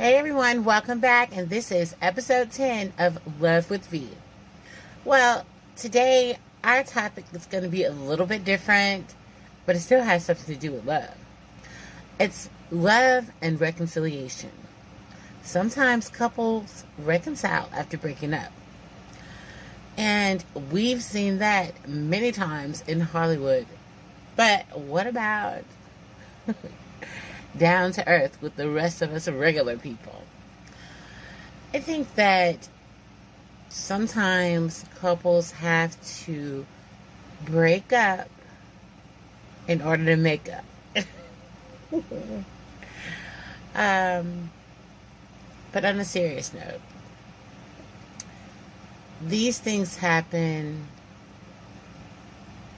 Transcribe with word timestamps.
Hey 0.00 0.14
everyone, 0.14 0.64
welcome 0.64 0.98
back, 0.98 1.36
and 1.36 1.50
this 1.50 1.70
is 1.70 1.94
episode 2.00 2.52
10 2.52 2.94
of 2.98 3.18
Love 3.38 3.68
with 3.68 3.86
V. 3.88 4.08
Well, 5.04 5.44
today 5.76 6.38
our 6.64 6.82
topic 6.84 7.26
is 7.34 7.44
going 7.44 7.64
to 7.64 7.68
be 7.68 7.84
a 7.84 7.92
little 7.92 8.24
bit 8.24 8.42
different, 8.42 9.14
but 9.66 9.76
it 9.76 9.80
still 9.80 10.02
has 10.02 10.24
something 10.24 10.54
to 10.54 10.58
do 10.58 10.72
with 10.72 10.86
love. 10.86 11.14
It's 12.18 12.48
love 12.70 13.30
and 13.42 13.60
reconciliation. 13.60 14.52
Sometimes 15.42 16.08
couples 16.08 16.84
reconcile 16.96 17.68
after 17.70 17.98
breaking 17.98 18.32
up. 18.32 18.52
And 19.98 20.42
we've 20.72 21.02
seen 21.02 21.40
that 21.40 21.86
many 21.86 22.32
times 22.32 22.82
in 22.86 23.00
Hollywood. 23.00 23.66
But 24.34 24.78
what 24.78 25.06
about 25.06 25.64
down 27.56 27.92
to 27.92 28.06
earth 28.08 28.40
with 28.40 28.56
the 28.56 28.68
rest 28.68 29.02
of 29.02 29.12
us 29.12 29.28
regular 29.28 29.76
people. 29.76 30.22
I 31.72 31.78
think 31.78 32.14
that 32.16 32.68
sometimes 33.68 34.84
couples 34.96 35.52
have 35.52 35.96
to 36.24 36.66
break 37.44 37.92
up 37.92 38.28
in 39.68 39.80
order 39.82 40.04
to 40.04 40.16
make 40.16 40.48
up. 40.48 40.64
um, 43.74 44.50
but 45.72 45.84
on 45.84 46.00
a 46.00 46.04
serious 46.04 46.52
note, 46.52 46.80
these 49.22 49.58
things 49.58 49.96
happen 49.96 50.88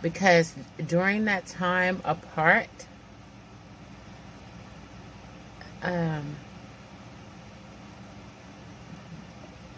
because 0.02 0.54
during 0.86 1.24
that 1.24 1.46
time 1.46 2.02
apart, 2.04 2.68
um, 5.82 6.36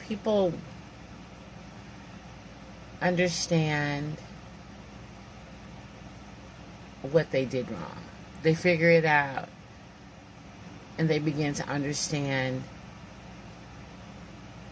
people 0.00 0.52
understand 3.00 4.16
what 7.02 7.30
they 7.30 7.44
did 7.44 7.70
wrong. 7.70 7.98
They 8.42 8.54
figure 8.54 8.90
it 8.90 9.04
out 9.04 9.48
and 10.98 11.08
they 11.08 11.18
begin 11.18 11.54
to 11.54 11.68
understand 11.68 12.62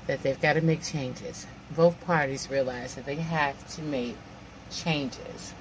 that 0.06 0.22
they've 0.22 0.40
got 0.40 0.54
to 0.54 0.60
make 0.60 0.82
changes. 0.82 1.46
Both 1.74 2.00
parties 2.04 2.48
realize 2.50 2.94
that 2.94 3.06
they 3.06 3.16
have 3.16 3.66
to 3.76 3.82
make 3.82 4.16
changes. 4.70 5.54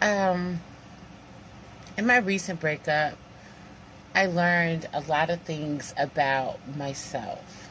Um, 0.00 0.60
in 1.96 2.06
my 2.06 2.18
recent 2.18 2.60
breakup, 2.60 3.16
I 4.14 4.26
learned 4.26 4.88
a 4.92 5.00
lot 5.00 5.28
of 5.28 5.40
things 5.40 5.92
about 5.98 6.60
myself. 6.76 7.68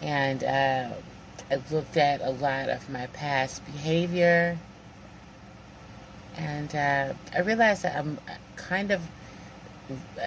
And 0.00 0.42
uh, 0.42 0.90
I 1.50 1.60
looked 1.70 1.96
at 1.96 2.22
a 2.22 2.30
lot 2.30 2.70
of 2.70 2.88
my 2.88 3.06
past 3.08 3.64
behavior. 3.66 4.58
And 6.36 6.74
uh, 6.74 7.12
I 7.34 7.40
realized 7.40 7.82
that 7.82 7.96
I'm 7.96 8.18
kind 8.56 8.90
of 8.90 9.02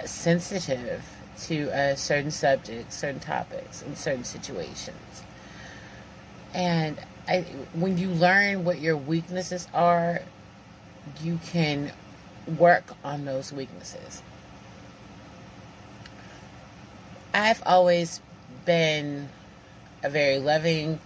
sensitive 0.04 1.02
to 1.44 1.70
uh, 1.70 1.96
certain 1.96 2.30
subjects, 2.30 2.96
certain 2.96 3.20
topics, 3.20 3.82
and 3.82 3.98
certain 3.98 4.24
situations. 4.24 5.22
And 6.54 6.98
I, 7.26 7.40
when 7.72 7.98
you 7.98 8.10
learn 8.10 8.64
what 8.64 8.80
your 8.80 8.96
weaknesses 8.96 9.66
are, 9.74 10.22
you 11.20 11.40
can 11.46 11.92
work 12.58 12.94
on 13.02 13.24
those 13.24 13.52
weaknesses. 13.52 14.22
I've 17.34 17.62
always 17.64 18.20
been 18.64 19.28
a 20.02 20.10
very 20.10 20.38
loving, 20.38 21.00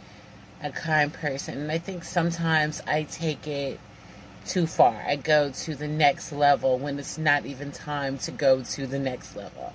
a 0.62 0.70
kind 0.70 1.12
person, 1.12 1.58
and 1.58 1.70
I 1.70 1.78
think 1.78 2.04
sometimes 2.04 2.82
I 2.86 3.04
take 3.04 3.46
it 3.46 3.78
too 4.46 4.66
far. 4.66 4.94
I 5.06 5.16
go 5.16 5.50
to 5.50 5.74
the 5.74 5.88
next 5.88 6.32
level 6.32 6.78
when 6.78 6.98
it's 6.98 7.18
not 7.18 7.46
even 7.46 7.72
time 7.72 8.18
to 8.18 8.30
go 8.30 8.62
to 8.62 8.86
the 8.86 8.98
next 8.98 9.36
level. 9.36 9.72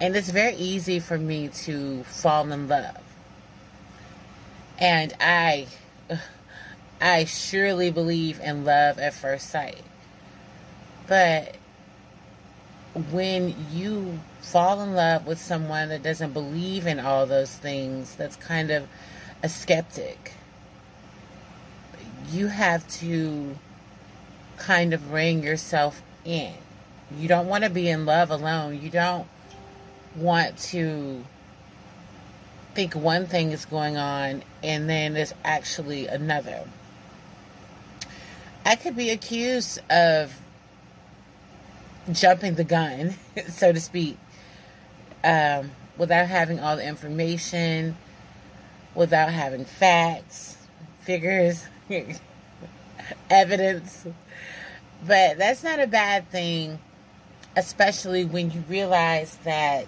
And 0.00 0.16
it's 0.16 0.30
very 0.30 0.56
easy 0.56 1.00
for 1.00 1.18
me 1.18 1.48
to 1.48 2.02
fall 2.04 2.50
in 2.50 2.68
love. 2.68 3.02
And 4.78 5.14
I 5.20 5.68
I 7.00 7.24
surely 7.24 7.90
believe 7.90 8.40
in 8.40 8.64
love 8.64 8.98
at 8.98 9.14
first 9.14 9.50
sight. 9.50 9.82
But 11.06 11.56
when 12.96 13.54
you 13.72 14.20
fall 14.40 14.80
in 14.80 14.94
love 14.94 15.26
with 15.26 15.38
someone 15.38 15.90
that 15.90 16.02
doesn't 16.02 16.32
believe 16.32 16.86
in 16.86 16.98
all 16.98 17.26
those 17.26 17.54
things, 17.54 18.14
that's 18.14 18.36
kind 18.36 18.70
of 18.70 18.88
a 19.42 19.48
skeptic. 19.48 20.32
You 22.30 22.48
have 22.48 22.88
to 23.00 23.56
kind 24.56 24.94
of 24.94 25.12
ring 25.12 25.42
yourself 25.42 26.02
in. 26.24 26.54
You 27.16 27.28
don't 27.28 27.46
want 27.46 27.64
to 27.64 27.70
be 27.70 27.88
in 27.88 28.06
love 28.06 28.30
alone. 28.30 28.80
You 28.80 28.88
don't 28.90 29.26
want 30.16 30.56
to 30.58 31.22
think 32.74 32.94
one 32.94 33.26
thing 33.26 33.52
is 33.52 33.64
going 33.66 33.96
on 33.96 34.42
and 34.62 34.88
then 34.88 35.12
there's 35.12 35.34
actually 35.44 36.06
another. 36.06 36.66
I 38.64 38.74
could 38.74 38.96
be 38.96 39.10
accused 39.10 39.80
of 39.90 40.34
jumping 42.12 42.54
the 42.54 42.64
gun, 42.64 43.14
so 43.48 43.72
to 43.72 43.80
speak, 43.80 44.18
um, 45.24 45.70
without 45.96 46.28
having 46.28 46.60
all 46.60 46.76
the 46.76 46.86
information, 46.86 47.96
without 48.94 49.30
having 49.30 49.64
facts, 49.64 50.56
figures, 51.00 51.66
evidence. 53.30 54.06
But 55.06 55.38
that's 55.38 55.62
not 55.62 55.80
a 55.80 55.86
bad 55.86 56.30
thing, 56.30 56.78
especially 57.56 58.24
when 58.24 58.50
you 58.50 58.64
realize 58.68 59.36
that, 59.44 59.86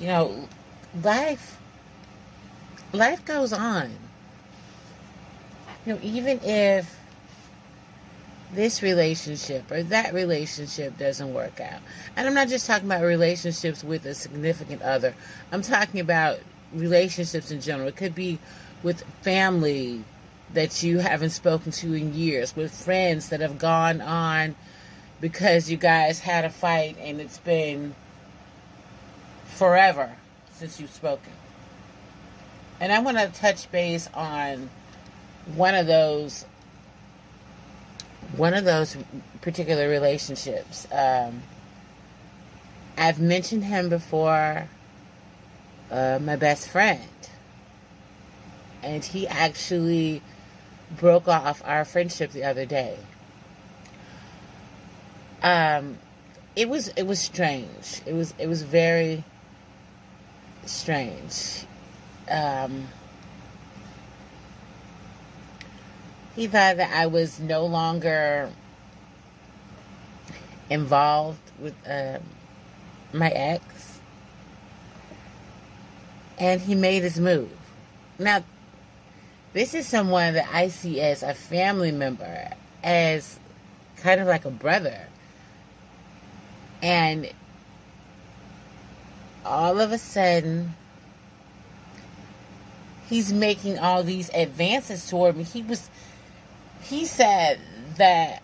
you 0.00 0.06
know, 0.06 0.48
life 1.02 1.58
life 2.92 3.24
goes 3.24 3.52
on. 3.52 3.90
You 5.86 5.94
know, 5.94 6.00
even 6.02 6.40
if 6.42 6.99
this 8.54 8.82
relationship 8.82 9.70
or 9.70 9.82
that 9.84 10.12
relationship 10.12 10.98
doesn't 10.98 11.32
work 11.32 11.60
out. 11.60 11.80
And 12.16 12.26
I'm 12.26 12.34
not 12.34 12.48
just 12.48 12.66
talking 12.66 12.86
about 12.86 13.02
relationships 13.02 13.84
with 13.84 14.04
a 14.06 14.14
significant 14.14 14.82
other. 14.82 15.14
I'm 15.52 15.62
talking 15.62 16.00
about 16.00 16.38
relationships 16.72 17.50
in 17.50 17.60
general. 17.60 17.88
It 17.88 17.96
could 17.96 18.14
be 18.14 18.38
with 18.82 19.02
family 19.22 20.04
that 20.52 20.82
you 20.82 20.98
haven't 20.98 21.30
spoken 21.30 21.70
to 21.70 21.94
in 21.94 22.14
years, 22.14 22.56
with 22.56 22.72
friends 22.72 23.28
that 23.28 23.40
have 23.40 23.58
gone 23.58 24.00
on 24.00 24.56
because 25.20 25.70
you 25.70 25.76
guys 25.76 26.20
had 26.20 26.44
a 26.44 26.50
fight 26.50 26.96
and 26.98 27.20
it's 27.20 27.38
been 27.38 27.94
forever 29.44 30.16
since 30.54 30.80
you've 30.80 30.90
spoken. 30.90 31.32
And 32.80 32.92
I 32.92 33.00
want 33.00 33.18
to 33.18 33.28
touch 33.28 33.70
base 33.70 34.08
on 34.14 34.70
one 35.54 35.74
of 35.74 35.86
those 35.86 36.46
one 38.36 38.54
of 38.54 38.64
those 38.64 38.96
particular 39.40 39.88
relationships. 39.88 40.86
Um, 40.92 41.42
I've 42.96 43.20
mentioned 43.20 43.64
him 43.64 43.88
before, 43.88 44.68
uh, 45.90 46.18
my 46.20 46.36
best 46.36 46.68
friend. 46.68 47.00
And 48.82 49.04
he 49.04 49.26
actually 49.26 50.22
broke 50.98 51.28
off 51.28 51.62
our 51.64 51.84
friendship 51.84 52.32
the 52.32 52.44
other 52.44 52.66
day. 52.66 52.98
Um, 55.42 55.98
it 56.56 56.68
was 56.68 56.88
it 56.88 57.04
was 57.04 57.18
strange. 57.18 58.02
It 58.04 58.14
was 58.14 58.34
it 58.38 58.46
was 58.46 58.62
very 58.62 59.24
strange. 60.66 61.64
Um, 62.30 62.88
he 66.36 66.46
thought 66.46 66.76
that 66.76 66.90
I 66.94 67.06
was 67.06 67.40
no 67.40 67.66
longer 67.66 68.50
involved 70.68 71.40
with 71.58 71.74
uh, 71.86 72.18
my 73.12 73.28
ex. 73.28 74.00
And 76.38 76.60
he 76.60 76.74
made 76.74 77.02
his 77.02 77.18
move. 77.18 77.50
Now, 78.18 78.44
this 79.52 79.74
is 79.74 79.86
someone 79.86 80.34
that 80.34 80.48
I 80.52 80.68
see 80.68 81.00
as 81.00 81.22
a 81.22 81.34
family 81.34 81.90
member, 81.90 82.50
as 82.82 83.38
kind 83.96 84.20
of 84.20 84.26
like 84.26 84.44
a 84.44 84.50
brother. 84.50 85.06
And 86.82 87.30
all 89.44 89.80
of 89.80 89.92
a 89.92 89.98
sudden, 89.98 90.74
he's 93.08 93.32
making 93.32 93.78
all 93.78 94.02
these 94.02 94.30
advances 94.32 95.08
toward 95.10 95.36
me. 95.36 95.42
He 95.42 95.62
was 95.62 95.90
he 96.82 97.04
said 97.04 97.60
that 97.96 98.42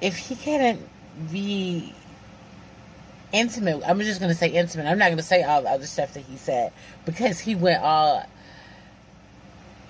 if 0.00 0.16
he 0.16 0.36
couldn't 0.36 0.88
be 1.30 1.94
intimate, 3.32 3.82
I'm 3.86 4.00
just 4.00 4.20
going 4.20 4.30
to 4.30 4.38
say 4.38 4.48
intimate. 4.48 4.86
I'm 4.86 4.98
not 4.98 5.06
going 5.06 5.18
to 5.18 5.22
say 5.22 5.42
all 5.42 5.62
the 5.62 5.70
other 5.70 5.86
stuff 5.86 6.14
that 6.14 6.24
he 6.24 6.36
said 6.36 6.72
because 7.04 7.40
he 7.40 7.54
went 7.54 7.82
all 7.82 8.24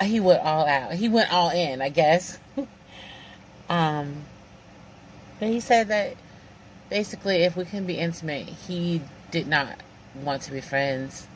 he 0.03 0.21
went 0.21 0.45
all 0.45 0.67
out. 0.67 0.93
He 0.93 1.09
went 1.09 1.33
all 1.33 1.51
in, 1.51 1.83
I 1.83 1.89
guess. 1.89 2.39
um, 3.69 4.25
but 5.41 5.49
he 5.49 5.61
said 5.61 5.89
that 5.89 6.15
basically, 6.89 7.43
if 7.43 7.57
we 7.57 7.65
can 7.65 7.85
be 7.85 7.95
intimate, 7.95 8.47
he 8.47 9.03
did 9.31 9.47
not 9.47 9.69
want 10.15 10.43
to 10.43 10.53
be 10.53 10.61
friends. 10.61 11.27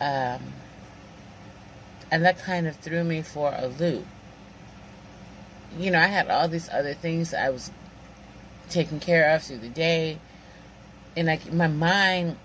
Um, 0.00 0.40
and 2.14 2.24
that 2.24 2.38
kind 2.38 2.68
of 2.68 2.76
threw 2.76 3.02
me 3.02 3.22
for 3.22 3.52
a 3.58 3.66
loop. 3.66 4.06
You 5.76 5.90
know, 5.90 5.98
I 5.98 6.06
had 6.06 6.28
all 6.30 6.46
these 6.46 6.68
other 6.68 6.94
things 6.94 7.34
I 7.34 7.50
was 7.50 7.72
taking 8.70 9.00
care 9.00 9.34
of 9.34 9.42
through 9.42 9.58
the 9.58 9.68
day, 9.68 10.20
and 11.16 11.26
like 11.26 11.52
my 11.52 11.66
mind 11.66 12.36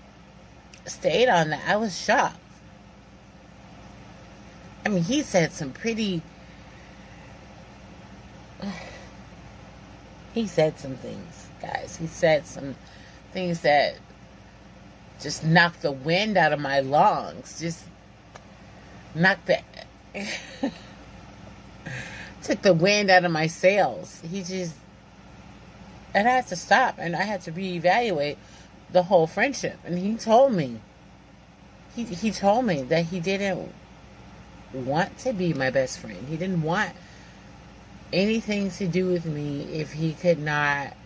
stayed 0.86 1.28
on 1.28 1.50
that. 1.50 1.62
I 1.68 1.76
was 1.76 1.96
shocked. 1.96 2.36
I 4.84 4.88
mean, 4.88 5.04
he 5.04 5.22
said 5.22 5.52
some 5.52 5.70
pretty. 5.70 6.22
He 10.34 10.46
said 10.46 10.78
some 10.78 10.94
things, 10.94 11.48
guys. 11.60 11.96
He 11.96 12.06
said 12.06 12.46
some 12.46 12.76
things 13.32 13.62
that 13.62 13.96
just 15.20 15.44
knocked 15.44 15.82
the 15.82 15.90
wind 15.90 16.36
out 16.36 16.52
of 16.52 16.60
my 16.60 16.78
lungs. 16.80 17.58
Just 17.60 17.84
knocked 19.14 19.46
the. 19.46 19.60
took 22.42 22.62
the 22.62 22.74
wind 22.74 23.10
out 23.10 23.24
of 23.24 23.32
my 23.32 23.46
sails. 23.46 24.20
He 24.28 24.42
just. 24.42 24.74
And 26.12 26.26
I 26.26 26.32
had 26.32 26.48
to 26.48 26.56
stop 26.56 26.96
and 26.98 27.14
I 27.14 27.22
had 27.22 27.42
to 27.42 27.52
reevaluate 27.52 28.36
the 28.90 29.04
whole 29.04 29.26
friendship. 29.26 29.78
And 29.84 29.98
he 29.98 30.16
told 30.16 30.52
me. 30.52 30.80
He, 31.94 32.04
he 32.04 32.30
told 32.30 32.66
me 32.66 32.82
that 32.82 33.06
he 33.06 33.18
didn't 33.18 33.72
want 34.72 35.18
to 35.18 35.32
be 35.32 35.52
my 35.52 35.70
best 35.70 35.98
friend. 35.98 36.28
He 36.28 36.36
didn't 36.36 36.62
want 36.62 36.92
anything 38.12 38.70
to 38.72 38.86
do 38.86 39.06
with 39.06 39.26
me 39.26 39.62
if 39.72 39.92
he 39.92 40.12
could 40.12 40.38
not 40.38 40.96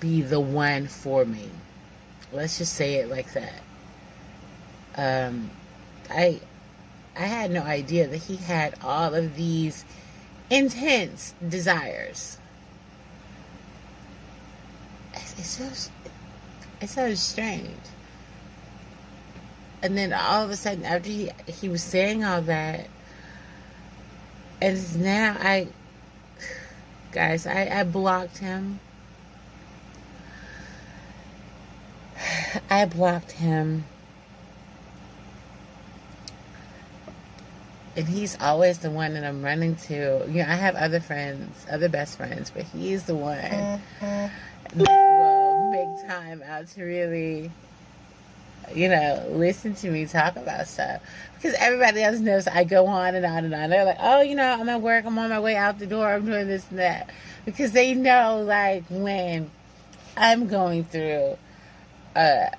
be 0.00 0.22
the 0.22 0.40
one 0.40 0.86
for 0.86 1.24
me. 1.24 1.48
Let's 2.32 2.58
just 2.58 2.74
say 2.74 2.96
it 2.96 3.10
like 3.10 3.32
that. 3.34 3.62
Um, 4.96 5.50
I 6.10 6.40
I 7.16 7.24
had 7.24 7.50
no 7.50 7.62
idea 7.62 8.06
that 8.08 8.16
he 8.16 8.36
had 8.36 8.74
all 8.82 9.14
of 9.14 9.36
these 9.36 9.84
intense 10.50 11.34
desires. 11.46 12.38
It's, 15.14 15.46
so 15.46 15.90
it's 16.80 16.94
so 16.94 17.14
strange. 17.14 17.70
And 19.82 19.96
then 19.96 20.12
all 20.12 20.44
of 20.44 20.50
a 20.50 20.56
sudden, 20.56 20.84
after 20.84 21.08
he 21.08 21.30
he 21.46 21.68
was 21.68 21.82
saying 21.82 22.24
all 22.24 22.40
that, 22.42 22.88
and 24.60 25.02
now 25.02 25.36
I, 25.40 25.68
guys, 27.10 27.46
I 27.46 27.80
I 27.80 27.82
blocked 27.82 28.38
him. 28.38 28.78
I 32.70 32.84
blocked 32.84 33.32
him. 33.32 33.84
And 37.94 38.08
he's 38.08 38.40
always 38.40 38.78
the 38.78 38.90
one 38.90 39.14
that 39.14 39.24
I'm 39.24 39.42
running 39.42 39.76
to. 39.76 40.24
You 40.26 40.42
know, 40.42 40.48
I 40.48 40.54
have 40.54 40.76
other 40.76 41.00
friends, 41.00 41.66
other 41.70 41.88
best 41.88 42.16
friends, 42.16 42.50
but 42.50 42.62
he's 42.64 43.04
the 43.04 43.14
one 43.14 43.38
mm-hmm. 43.38 44.78
that 44.78 44.88
will 44.88 45.70
make 45.70 46.08
time 46.08 46.42
out 46.46 46.68
to 46.68 46.84
really 46.84 47.50
you 48.74 48.88
know, 48.88 49.26
listen 49.30 49.74
to 49.74 49.90
me 49.90 50.06
talk 50.06 50.36
about 50.36 50.68
stuff. 50.68 51.02
Because 51.34 51.54
everybody 51.58 52.02
else 52.02 52.18
knows 52.18 52.46
I 52.46 52.64
go 52.64 52.86
on 52.86 53.14
and 53.14 53.26
on 53.26 53.44
and 53.44 53.54
on. 53.54 53.70
They're 53.70 53.84
like, 53.84 53.98
oh, 54.00 54.20
you 54.20 54.34
know, 54.34 54.44
I'm 54.44 54.68
at 54.68 54.80
work, 54.80 55.04
I'm 55.04 55.18
on 55.18 55.30
my 55.30 55.40
way 55.40 55.56
out 55.56 55.78
the 55.78 55.86
door, 55.86 56.12
I'm 56.12 56.24
doing 56.24 56.46
this 56.46 56.68
and 56.70 56.78
that. 56.78 57.10
Because 57.44 57.72
they 57.72 57.94
know, 57.94 58.42
like, 58.46 58.84
when 58.88 59.50
I'm 60.16 60.46
going 60.46 60.84
through 60.84 61.36
a, 62.14 62.50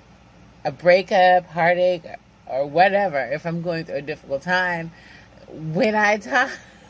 a 0.65 0.71
breakup, 0.71 1.45
heartache, 1.47 2.03
or 2.45 2.67
whatever, 2.67 3.19
if 3.19 3.45
I'm 3.45 3.61
going 3.61 3.85
through 3.85 3.95
a 3.95 4.01
difficult 4.01 4.41
time, 4.41 4.91
when 5.53 5.95
I 5.95 6.17
talk, 6.17 6.49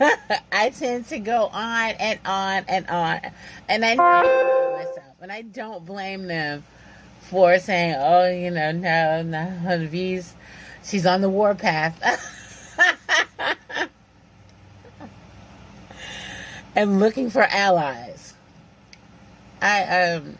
I 0.52 0.70
tend 0.70 1.08
to 1.08 1.18
go 1.18 1.46
on 1.52 1.90
and 1.90 2.18
on 2.24 2.64
and 2.68 2.88
on. 2.88 3.20
And 3.68 3.84
I 3.84 3.94
myself. 3.94 5.16
And 5.20 5.30
I 5.30 5.42
don't 5.42 5.84
blame 5.84 6.26
them 6.26 6.64
for 7.20 7.58
saying, 7.58 7.96
oh, 7.98 8.30
you 8.30 8.50
know, 8.50 8.72
no, 8.72 9.22
no, 9.22 9.86
V's, 9.86 10.34
she's 10.84 11.06
on 11.06 11.20
the 11.20 11.28
warpath. 11.28 11.98
and 16.76 17.00
looking 17.00 17.30
for 17.30 17.42
allies. 17.42 18.34
I, 19.62 19.82
um, 19.84 20.38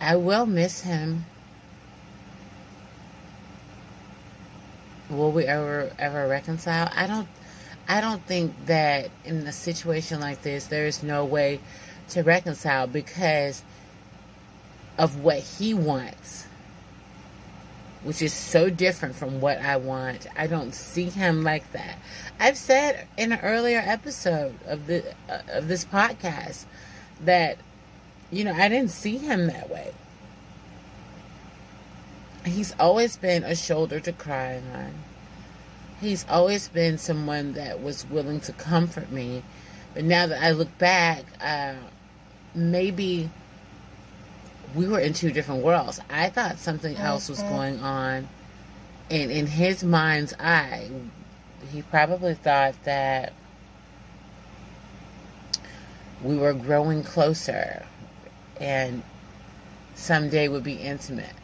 I 0.00 0.16
will 0.16 0.46
miss 0.46 0.80
him. 0.82 1.24
Will 5.10 5.32
we 5.32 5.44
ever 5.44 5.90
ever 5.98 6.28
reconcile? 6.28 6.88
I 6.94 7.06
don't 7.06 7.28
I 7.88 8.00
don't 8.00 8.24
think 8.24 8.54
that 8.66 9.10
in 9.24 9.38
a 9.46 9.52
situation 9.52 10.20
like 10.20 10.42
this, 10.42 10.66
there 10.66 10.86
is 10.86 11.02
no 11.02 11.24
way 11.24 11.60
to 12.10 12.22
reconcile 12.22 12.86
because 12.86 13.62
of 14.96 15.24
what 15.24 15.38
he 15.38 15.74
wants, 15.74 16.46
which 18.04 18.22
is 18.22 18.32
so 18.32 18.70
different 18.70 19.16
from 19.16 19.40
what 19.40 19.58
I 19.58 19.76
want. 19.76 20.28
I 20.36 20.46
don't 20.46 20.72
see 20.72 21.06
him 21.06 21.42
like 21.42 21.72
that. 21.72 21.98
I've 22.38 22.56
said 22.56 23.08
in 23.18 23.32
an 23.32 23.40
earlier 23.42 23.82
episode 23.84 24.54
of 24.66 24.86
the 24.86 25.04
uh, 25.28 25.40
of 25.48 25.66
this 25.66 25.84
podcast 25.84 26.66
that 27.24 27.58
you 28.30 28.44
know 28.44 28.52
I 28.52 28.68
didn't 28.68 28.90
see 28.90 29.18
him 29.18 29.48
that 29.48 29.68
way. 29.68 29.92
He's 32.44 32.74
always 32.80 33.16
been 33.16 33.44
a 33.44 33.54
shoulder 33.54 34.00
to 34.00 34.12
cry 34.12 34.62
on 34.74 34.94
he's 36.00 36.24
always 36.28 36.68
been 36.68 36.98
someone 36.98 37.52
that 37.52 37.82
was 37.82 38.06
willing 38.08 38.40
to 38.40 38.52
comfort 38.52 39.12
me. 39.12 39.42
But 39.94 40.04
now 40.04 40.26
that 40.26 40.42
I 40.42 40.52
look 40.52 40.76
back, 40.78 41.24
uh, 41.40 41.74
maybe 42.54 43.30
we 44.74 44.88
were 44.88 45.00
in 45.00 45.12
two 45.12 45.30
different 45.30 45.62
worlds. 45.62 46.00
I 46.08 46.30
thought 46.30 46.58
something 46.58 46.96
else 46.96 47.28
was 47.28 47.40
mm-hmm. 47.40 47.54
going 47.54 47.80
on. 47.80 48.28
And 49.10 49.30
in 49.30 49.46
his 49.46 49.82
mind's 49.82 50.32
eye, 50.38 50.88
he 51.72 51.82
probably 51.82 52.34
thought 52.34 52.74
that 52.84 53.32
we 56.22 56.36
were 56.36 56.54
growing 56.54 57.02
closer 57.02 57.84
and 58.60 59.02
someday 59.94 60.48
would 60.48 60.62
be 60.62 60.74
intimate. 60.74 61.34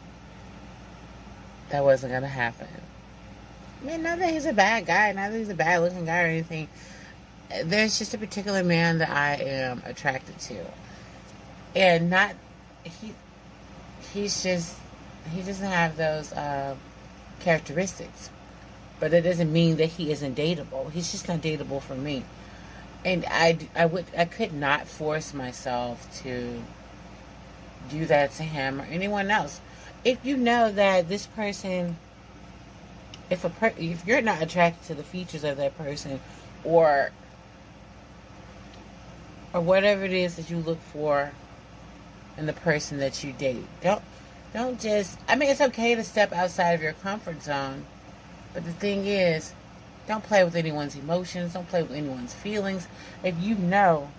That 1.69 1.83
wasn't 1.83 2.13
to 2.13 2.27
happen. 2.27 2.67
I 3.81 3.85
mean, 3.85 4.03
not 4.03 4.19
that 4.19 4.33
he's 4.33 4.45
a 4.45 4.53
bad 4.53 4.85
guy, 4.85 5.11
not 5.11 5.31
that 5.31 5.37
he's 5.37 5.49
a 5.49 5.55
bad 5.55 5.81
looking 5.81 6.05
guy 6.05 6.23
or 6.23 6.27
anything. 6.27 6.67
There's 7.63 7.97
just 7.97 8.13
a 8.13 8.17
particular 8.17 8.63
man 8.63 8.97
that 8.99 9.09
I 9.09 9.35
am 9.35 9.81
attracted 9.85 10.39
to. 10.39 10.65
And 11.75 12.09
not, 12.09 12.33
he, 12.83 13.13
he's 14.13 14.43
just, 14.43 14.75
he 15.31 15.41
doesn't 15.41 15.65
have 15.65 15.97
those 15.97 16.31
uh, 16.33 16.75
characteristics. 17.39 18.29
But 18.99 19.13
it 19.13 19.21
doesn't 19.21 19.53
mean 19.53 19.77
that 19.77 19.85
he 19.85 20.11
isn't 20.11 20.35
dateable. 20.35 20.91
He's 20.91 21.11
just 21.11 21.27
not 21.27 21.41
dateable 21.41 21.81
for 21.81 21.95
me. 21.95 22.23
And 23.05 23.25
I, 23.29 23.59
I 23.75 23.85
would, 23.85 24.05
I 24.17 24.25
could 24.25 24.53
not 24.53 24.87
force 24.87 25.33
myself 25.33 26.21
to 26.23 26.63
do 27.89 28.05
that 28.07 28.31
to 28.33 28.43
him 28.43 28.81
or 28.81 28.85
anyone 28.85 29.29
else. 29.29 29.61
If 30.03 30.25
you 30.25 30.37
know 30.37 30.71
that 30.71 31.09
this 31.09 31.27
person 31.27 31.97
if 33.29 33.43
a 33.43 33.49
per- 33.49 33.73
if 33.77 34.05
you're 34.05 34.21
not 34.21 34.41
attracted 34.41 34.85
to 34.87 34.95
the 34.95 35.03
features 35.03 35.43
of 35.43 35.57
that 35.57 35.77
person 35.77 36.19
or 36.63 37.11
or 39.53 39.61
whatever 39.61 40.05
it 40.05 40.13
is 40.13 40.35
that 40.35 40.49
you 40.49 40.57
look 40.57 40.81
for 40.81 41.31
in 42.37 42.45
the 42.45 42.53
person 42.53 42.99
that 42.99 43.23
you 43.23 43.33
date 43.33 43.65
don't 43.81 44.01
don't 44.53 44.79
just 44.79 45.19
i 45.27 45.35
mean 45.35 45.49
it's 45.49 45.61
okay 45.61 45.95
to 45.95 46.03
step 46.03 46.31
outside 46.31 46.71
of 46.71 46.81
your 46.81 46.93
comfort 46.93 47.41
zone 47.41 47.85
but 48.53 48.63
the 48.65 48.71
thing 48.73 49.05
is 49.05 49.53
don't 50.07 50.23
play 50.23 50.43
with 50.43 50.55
anyone's 50.55 50.95
emotions 50.95 51.53
don't 51.53 51.67
play 51.67 51.81
with 51.81 51.91
anyone's 51.91 52.33
feelings. 52.33 52.87
If 53.23 53.35
you 53.41 53.55
know 53.55 54.09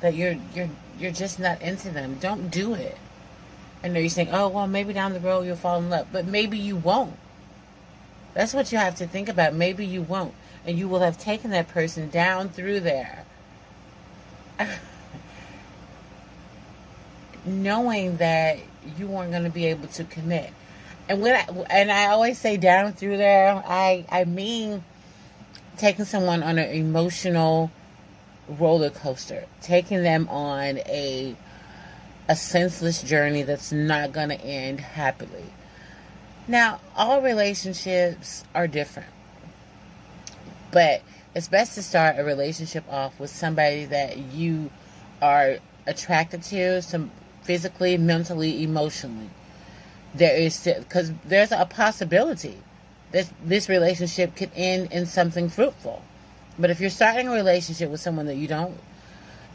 that 0.00 0.14
you're 0.14 0.36
you're 0.54 0.68
you're 0.98 1.12
just 1.12 1.38
not 1.38 1.62
into 1.62 1.90
them 1.90 2.16
don't 2.20 2.50
do 2.50 2.74
it 2.74 2.98
i 3.86 3.92
know 3.92 4.00
you're 4.00 4.08
saying 4.08 4.28
oh 4.32 4.48
well 4.48 4.66
maybe 4.66 4.92
down 4.92 5.12
the 5.12 5.20
road 5.20 5.46
you'll 5.46 5.56
fall 5.56 5.78
in 5.78 5.88
love 5.90 6.06
but 6.12 6.26
maybe 6.26 6.58
you 6.58 6.76
won't 6.76 7.16
That's 8.36 8.52
what 8.52 8.70
you 8.70 8.76
have 8.76 8.96
to 8.96 9.06
think 9.06 9.30
about. 9.30 9.54
Maybe 9.54 9.86
you 9.86 10.02
won't. 10.02 10.34
And 10.66 10.78
you 10.78 10.88
will 10.88 11.00
have 11.00 11.16
taken 11.16 11.52
that 11.52 11.68
person 11.68 12.10
down 12.10 12.50
through 12.50 12.80
there. 12.80 13.24
Knowing 17.46 18.18
that 18.18 18.58
you 18.98 19.06
weren't 19.06 19.30
going 19.30 19.44
to 19.44 19.50
be 19.50 19.64
able 19.66 19.88
to 19.88 20.04
commit. 20.04 20.52
And 21.08 21.22
when 21.22 21.34
I, 21.34 21.46
and 21.70 21.90
I 21.90 22.08
always 22.08 22.36
say 22.36 22.58
down 22.58 22.92
through 22.92 23.16
there, 23.16 23.62
I, 23.66 24.04
I 24.10 24.24
mean 24.24 24.84
taking 25.78 26.04
someone 26.04 26.42
on 26.42 26.58
an 26.58 26.70
emotional 26.70 27.70
roller 28.48 28.90
coaster, 28.90 29.46
taking 29.62 30.02
them 30.02 30.28
on 30.28 30.76
a 30.80 31.36
a 32.28 32.36
senseless 32.36 33.02
journey 33.02 33.42
that's 33.42 33.72
not 33.72 34.12
going 34.12 34.30
to 34.30 34.40
end 34.40 34.80
happily. 34.80 35.44
Now, 36.48 36.80
all 36.96 37.22
relationships 37.22 38.44
are 38.54 38.66
different. 38.66 39.08
But 40.72 41.02
it's 41.34 41.48
best 41.48 41.74
to 41.74 41.82
start 41.82 42.18
a 42.18 42.24
relationship 42.24 42.84
off 42.90 43.18
with 43.20 43.30
somebody 43.30 43.84
that 43.86 44.18
you 44.18 44.70
are 45.22 45.58
attracted 45.86 46.42
to, 46.44 46.82
some 46.82 47.10
physically, 47.42 47.96
mentally, 47.96 48.62
emotionally. 48.62 49.30
There 50.14 50.36
is 50.36 50.64
because 50.64 51.12
there's 51.24 51.52
a 51.52 51.66
possibility 51.66 52.56
that 53.12 53.28
this 53.44 53.68
relationship 53.68 54.34
could 54.34 54.50
end 54.54 54.92
in 54.92 55.06
something 55.06 55.48
fruitful. 55.48 56.02
But 56.58 56.70
if 56.70 56.80
you're 56.80 56.90
starting 56.90 57.28
a 57.28 57.32
relationship 57.32 57.90
with 57.90 58.00
someone 58.00 58.26
that 58.26 58.36
you 58.36 58.48
don't, 58.48 58.78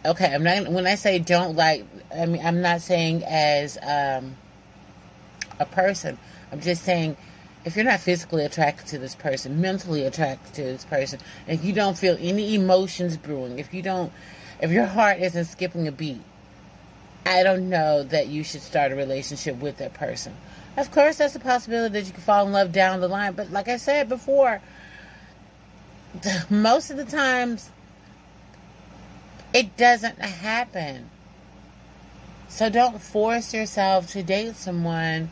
okay, 0.05 0.33
I'm 0.33 0.43
not. 0.43 0.67
When 0.69 0.87
I 0.87 0.95
say 0.95 1.19
don't 1.19 1.55
like, 1.55 1.85
I 2.15 2.25
mean 2.25 2.45
I'm 2.45 2.61
not 2.61 2.81
saying 2.81 3.23
as 3.23 3.77
um, 3.81 4.35
a 5.59 5.65
person. 5.65 6.17
I'm 6.51 6.61
just 6.61 6.83
saying 6.83 7.15
if 7.63 7.75
you're 7.75 7.85
not 7.85 7.99
physically 7.99 8.43
attracted 8.43 8.87
to 8.87 8.97
this 8.97 9.15
person, 9.15 9.61
mentally 9.61 10.03
attracted 10.03 10.53
to 10.55 10.63
this 10.63 10.85
person, 10.85 11.19
and 11.47 11.61
you 11.61 11.73
don't 11.73 11.97
feel 11.97 12.17
any 12.19 12.55
emotions 12.55 13.17
brewing, 13.17 13.59
if 13.59 13.73
you 13.73 13.81
don't, 13.81 14.11
if 14.59 14.71
your 14.71 14.85
heart 14.85 15.19
isn't 15.19 15.45
skipping 15.45 15.87
a 15.87 15.91
beat, 15.91 16.21
I 17.25 17.43
don't 17.43 17.69
know 17.69 18.03
that 18.03 18.27
you 18.27 18.43
should 18.43 18.61
start 18.61 18.91
a 18.91 18.95
relationship 18.95 19.59
with 19.59 19.77
that 19.77 19.93
person. 19.93 20.35
Of 20.77 20.91
course, 20.91 21.17
that's 21.17 21.35
a 21.35 21.39
possibility 21.39 21.93
that 21.93 22.05
you 22.05 22.13
can 22.13 22.21
fall 22.21 22.47
in 22.47 22.53
love 22.53 22.71
down 22.71 22.99
the 23.01 23.07
line, 23.07 23.33
but 23.33 23.51
like 23.51 23.67
I 23.67 23.77
said 23.77 24.09
before, 24.09 24.61
most 26.49 26.89
of 26.89 26.97
the 26.97 27.05
times 27.05 27.69
it 29.53 29.77
doesn't 29.77 30.19
happen. 30.19 31.09
So 32.47 32.69
don't 32.69 33.01
force 33.01 33.53
yourself 33.53 34.07
to 34.11 34.23
date 34.23 34.55
someone 34.55 35.29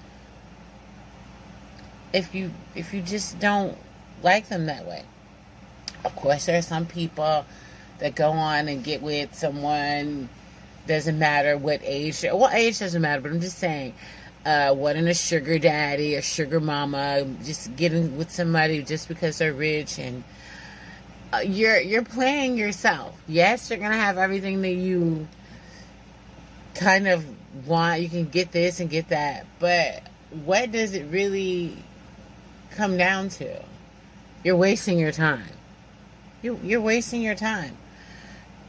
if 2.14 2.34
you 2.34 2.52
if 2.76 2.94
you 2.94 3.02
just 3.02 3.40
don't 3.40 3.78
like 4.24 4.50
them 4.50 4.66
that 4.68 4.86
way. 4.86 5.04
Of 6.06 6.16
course, 6.16 6.46
there 6.46 6.58
are 6.58 6.62
some 6.62 6.86
people 6.86 7.46
that 8.00 8.16
go 8.16 8.32
on 8.32 8.68
and 8.68 8.84
get 8.84 9.02
with 9.02 9.36
someone. 9.36 10.30
Doesn't 10.88 11.20
matter 11.20 11.58
what 11.58 11.82
age. 11.84 12.24
Well, 12.24 12.50
age 12.52 12.80
doesn't 12.80 13.02
matter, 13.02 13.22
but 13.22 13.32
I'm 13.32 13.42
just 13.42 13.60
saying, 13.60 13.94
uh, 14.46 14.74
wanting 14.76 15.08
a 15.08 15.14
sugar 15.14 15.60
daddy 15.60 16.16
or 16.16 16.22
sugar 16.22 16.60
mama, 16.60 17.28
just 17.44 17.76
getting 17.76 18.18
with 18.18 18.32
somebody 18.32 18.82
just 18.82 19.08
because 19.08 19.38
they're 19.38 19.54
rich 19.54 20.00
and 20.00 20.24
you're 21.46 21.80
you're 21.80 22.04
playing 22.04 22.58
yourself. 22.58 23.20
Yes, 23.28 23.70
you're 23.70 23.80
gonna 23.80 23.96
have 23.96 24.18
everything 24.18 24.62
that 24.62 24.74
you 24.74 25.28
kind 26.76 27.08
of 27.08 27.26
want. 27.68 28.02
You 28.02 28.10
can 28.10 28.26
get 28.26 28.52
this 28.52 28.80
and 28.80 28.90
get 28.90 29.10
that, 29.10 29.46
but 29.60 30.04
what 30.46 30.72
does 30.72 30.94
it 30.94 31.06
really 31.12 31.78
come 32.72 32.98
down 32.98 33.30
to? 33.30 33.62
You're 34.44 34.56
wasting 34.56 35.00
your 35.00 35.12
time. 35.12 35.50
You 36.42 36.60
you're 36.64 36.82
wasting 36.82 37.22
your 37.22 37.36
time. 37.36 37.78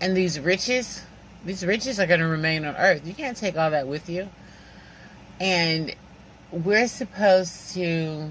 And 0.01 0.17
these 0.17 0.41
riches, 0.41 1.03
these 1.45 1.65
riches 1.65 2.01
are 2.01 2.07
to 2.21 2.27
remain 2.27 2.65
on 2.65 2.75
earth. 2.77 3.07
You 3.07 3.13
can't 3.13 3.37
take 3.37 3.57
all 3.57 3.71
that 3.71 3.87
with 3.87 4.09
you. 4.09 4.29
And 5.39 5.95
we're 6.51 6.89
supposed 6.89 7.75
to 7.75 8.31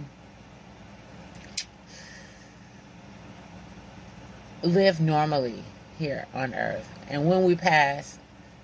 live 4.64 5.00
normally 5.00 5.64
here 5.98 6.26
on 6.34 6.54
earth. 6.54 6.88
And 7.10 7.28
when 7.28 7.44
we 7.44 7.56
pass, 7.56 8.18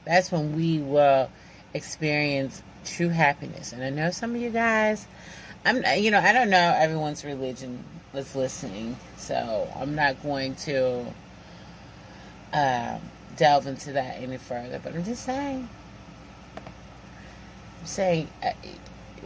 that's 0.06 0.32
when 0.32 0.56
we 0.56 0.80
will 0.80 1.30
experience 1.74 2.62
true 2.86 3.10
happiness. 3.10 3.74
And 3.74 3.84
I 3.84 3.90
know 3.90 4.12
some 4.12 4.36
of 4.36 4.42
you 4.42 4.50
guys, 4.50 5.08
I'm, 5.66 5.84
you 5.98 6.12
know, 6.12 6.20
I 6.20 6.32
don't 6.32 6.50
know 6.50 6.76
everyone's 6.78 7.26
religion 7.26 7.84
that's 8.14 8.36
listening, 8.36 8.98
so 9.18 9.68
I'm 9.76 9.96
not 9.96 10.22
going 10.24 10.56
to 10.56 11.06
uh, 12.54 13.00
delve 13.36 13.68
into 13.68 13.92
that 13.94 14.22
any 14.22 14.38
further. 14.38 14.80
But 14.82 14.96
I'm 14.96 15.04
just 15.04 15.26
saying, 15.26 15.68
I'm 17.82 17.86
saying 17.86 18.30
uh, 18.44 18.52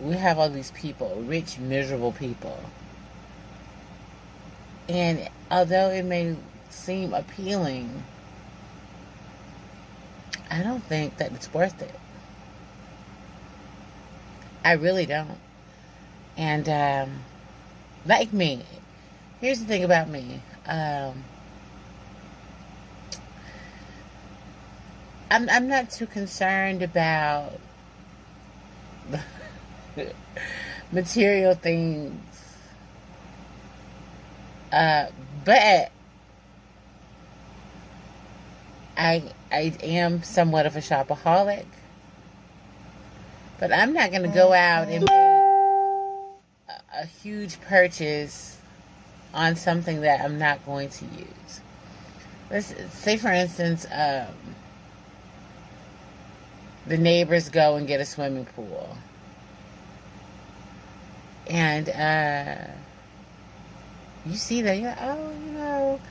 we 0.02 0.16
have 0.16 0.40
all 0.40 0.50
these 0.50 0.72
people, 0.72 1.22
rich, 1.26 1.60
miserable 1.60 2.14
people, 2.14 2.60
and 4.88 5.30
although 5.52 5.90
it 5.90 6.04
may 6.04 6.36
seem 6.70 7.14
appealing, 7.14 8.04
I 10.50 10.64
don't 10.64 10.84
think 10.84 11.18
that 11.18 11.32
it's 11.34 11.54
worth 11.54 11.82
it. 11.82 12.00
I 14.64 14.74
really 14.74 15.06
don't. 15.06 15.38
And 16.38 16.70
um, 16.70 17.20
like 18.06 18.34
me, 18.34 18.64
here's 19.42 19.60
the 19.60 19.66
thing 19.66 19.84
about 19.84 20.10
me. 20.10 20.42
Um, 20.66 21.24
I'm 25.32 25.50
I'm 25.50 25.68
not 25.68 25.92
too 25.92 26.08
concerned 26.08 26.82
about 26.82 27.60
material 30.92 31.54
things. 31.56 32.20
Uh, 34.72 35.08
but 35.46 35.92
I 39.00 39.24
I 39.52 39.74
am 39.82 40.24
somewhat 40.24 40.66
of 40.66 40.76
a 40.76 40.80
shopaholic. 40.80 41.66
But 43.60 43.74
I'm 43.74 43.94
not 43.94 44.12
going 44.12 44.24
to 44.24 44.30
go 44.30 44.54
out 44.54 44.88
and 44.88 45.02
make 45.02 45.10
a, 45.10 47.02
a 47.02 47.06
huge 47.06 47.60
purchase 47.62 48.58
on 49.34 49.56
something 49.56 50.02
that 50.02 50.22
I'm 50.22 50.38
not 50.38 50.66
going 50.66 50.90
to 50.90 51.06
use. 51.06 51.62
Let's 52.50 52.74
say, 52.94 53.18
for 53.18 53.30
instance, 53.30 53.86
um, 53.92 54.28
the 56.88 56.98
neighbors 56.98 57.50
go 57.50 57.76
and 57.76 57.86
get 57.88 58.00
a 58.00 58.06
swimming 58.06 58.46
pool. 58.46 58.98
And 61.48 61.90
uh, 61.90 62.72
you 64.26 64.36
see 64.36 64.62
that, 64.62 64.78
you're 64.78 64.90
like, 64.90 65.02
oh, 65.02 65.32
you 65.46 65.52
know, 65.52 66.02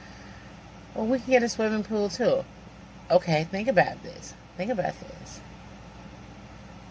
well, 0.94 1.06
we 1.06 1.18
can 1.18 1.30
get 1.30 1.42
a 1.42 1.48
swimming 1.48 1.82
pool 1.82 2.08
too. 2.08 2.44
Okay, 3.10 3.44
think 3.44 3.68
about 3.68 4.02
this. 4.02 4.34
Think 4.56 4.70
about 4.70 4.94
this. 5.00 5.40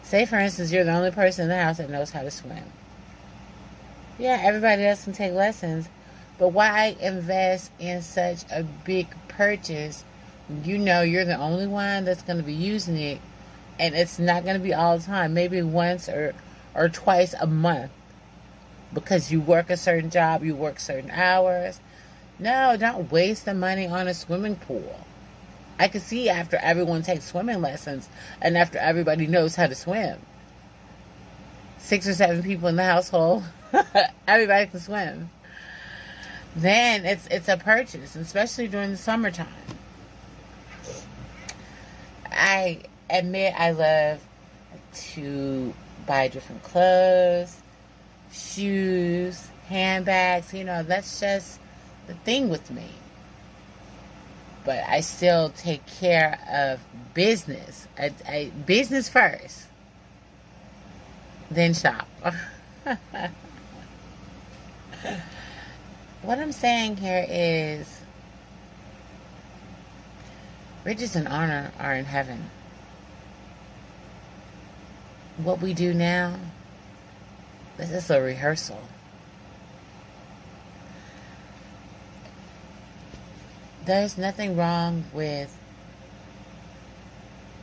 Say, 0.04 0.26
for 0.26 0.38
instance, 0.40 0.72
you're 0.72 0.84
the 0.84 0.94
only 0.94 1.12
person 1.12 1.44
in 1.44 1.50
the 1.50 1.62
house 1.62 1.78
that 1.78 1.90
knows 1.90 2.12
how 2.12 2.22
to 2.22 2.32
swim. 2.32 2.64
Yeah, 4.18 4.40
everybody 4.42 4.86
else 4.86 5.04
can 5.04 5.14
take 5.14 5.34
lessons, 5.34 5.90
but 6.40 6.50
why 6.50 6.96
invest 7.00 7.72
in 7.78 8.02
such 8.02 8.44
a 8.52 8.64
big 8.64 9.08
purchase? 9.28 10.04
You 10.64 10.78
know 10.78 11.02
you're 11.02 11.26
the 11.26 11.38
only 11.38 11.68
one 11.68 12.06
that's 12.06 12.22
going 12.22 12.38
to 12.38 12.44
be 12.44 12.54
using 12.54 12.98
it, 12.98 13.20
and 13.78 13.94
it's 13.94 14.18
not 14.18 14.44
going 14.44 14.58
to 14.58 14.64
be 14.64 14.74
all 14.74 14.98
the 14.98 15.04
time. 15.04 15.34
Maybe 15.34 15.62
once 15.62 16.08
or 16.10 16.34
or 16.74 16.90
twice 16.90 17.34
a 17.34 17.48
month 17.48 17.92
because 18.94 19.32
you 19.32 19.42
work 19.42 19.70
a 19.70 19.78
certain 19.78 20.10
job, 20.10 20.44
you 20.44 20.56
work 20.56 20.80
certain 20.80 21.12
hours. 21.12 21.80
No, 22.40 22.78
don't 22.78 23.12
waste 23.12 23.46
the 23.46 23.54
money 23.54 23.88
on 23.88 24.08
a 24.08 24.14
swimming 24.14 24.56
pool. 24.56 25.07
I 25.80 25.88
can 25.88 26.02
see 26.02 26.30
after 26.30 26.58
everyone 26.58 27.04
takes 27.04 27.26
swimming 27.26 27.62
lessons 27.62 28.10
and 28.42 28.58
after 28.58 28.78
everybody 28.80 29.28
knows 29.28 29.56
how 29.56 29.68
to 29.68 29.76
swim. 29.76 30.20
Six 31.78 32.08
or 32.08 32.14
seven 32.14 32.42
people 32.42 32.68
in 32.68 32.76
the 32.76 32.84
household, 32.84 33.44
everybody 34.28 34.68
can 34.68 34.80
swim. 34.80 35.30
Then 36.56 37.06
it's 37.06 37.28
it's 37.28 37.48
a 37.48 37.58
purchase, 37.58 38.16
especially 38.16 38.68
during 38.68 38.92
the 38.92 38.98
summertime. 38.98 39.48
I 42.32 42.82
admit 43.10 43.54
I 43.58 43.72
love 43.72 44.20
to 45.14 45.74
buy 46.08 46.28
different 46.28 46.64
clothes, 46.64 47.56
shoes, 48.32 49.48
handbags, 49.68 50.54
you 50.54 50.64
know, 50.64 50.82
that's 50.82 51.20
just 51.20 51.60
the 52.08 52.16
thing 52.16 52.50
with 52.50 52.72
me 52.72 52.90
but 54.68 54.84
I 54.86 55.00
still 55.00 55.50
take 55.52 55.86
care 55.86 56.38
of 56.52 56.82
business. 57.14 57.88
I, 57.98 58.12
I, 58.28 58.52
business 58.66 59.08
first, 59.08 59.64
then 61.50 61.74
shop. 61.74 62.06
what 66.22 66.38
I'm 66.38 66.52
saying 66.52 66.98
here 66.98 67.26
is 67.30 68.02
riches 70.84 71.16
and 71.16 71.30
honor 71.30 71.72
are 71.80 71.96
in 71.96 72.04
heaven. 72.04 72.50
What 75.38 75.62
we 75.62 75.74
do 75.74 75.94
now, 75.94 76.38
this 77.78 77.92
is 77.92 78.10
a 78.10 78.20
rehearsal. 78.22 78.82
There's 83.88 84.18
nothing 84.18 84.58
wrong 84.58 85.06
with 85.14 85.58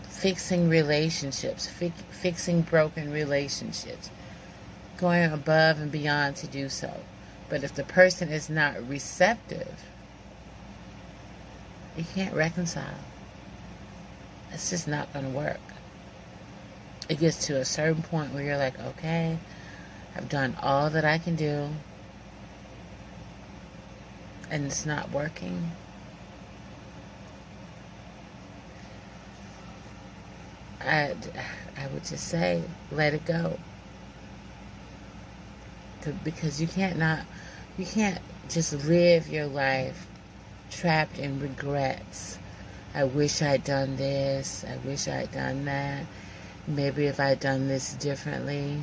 fixing 0.09 0.71
relationships, 0.71 1.67
fi- 1.67 1.93
fixing 2.11 2.63
broken 2.63 3.13
relationships, 3.13 4.09
going 4.97 5.31
above 5.31 5.79
and 5.79 5.93
beyond 5.93 6.37
to 6.37 6.47
do 6.47 6.71
so. 6.71 7.01
But 7.51 7.63
if 7.63 7.75
the 7.75 7.85
person 7.85 8.31
is 8.31 8.49
not 8.49 8.89
receptive, 8.89 9.85
you 11.95 12.05
can't 12.15 12.35
reconcile. 12.35 13.05
It's 14.51 14.71
just 14.71 14.89
not 14.89 15.13
going 15.13 15.27
to 15.27 15.31
work. 15.31 15.61
It 17.07 17.21
gets 17.21 17.47
to 17.49 17.59
a 17.59 17.67
certain 17.67 18.03
point 18.03 18.33
where 18.33 18.43
you're 18.43 18.57
like, 18.57 18.81
okay, 18.81 19.37
I've 20.17 20.31
done 20.31 20.57
all 20.63 20.89
that 20.89 21.05
I 21.05 21.19
can 21.19 21.37
do, 21.37 21.69
and 24.51 24.65
it's 24.65 24.87
not 24.87 25.11
working. 25.11 25.73
I, 30.87 31.15
I 31.77 31.87
would 31.89 32.05
just 32.05 32.29
say, 32.29 32.63
let 32.91 33.15
it 33.15 33.25
go. 33.25 33.59
Because 36.23 36.61
you 36.61 36.67
can't 36.67 36.99
not, 36.99 37.21
you 37.79 37.87
can't 37.87 38.21
just 38.49 38.73
live 38.85 39.29
your 39.29 39.47
life 39.47 40.07
trapped 40.71 41.19
in 41.19 41.41
regrets. 41.41 42.39
I 42.95 43.05
wish 43.05 43.43
I'd 43.43 43.65
done 43.65 43.97
this. 43.97 44.65
I 44.69 44.77
wish 44.87 45.09
I'd 45.09 45.33
done 45.33 45.65
that. 45.65 46.05
Maybe 46.67 47.07
if 47.07 47.19
I'd 47.19 47.41
done 47.41 47.69
this 47.69 47.95
differently, 47.95 48.83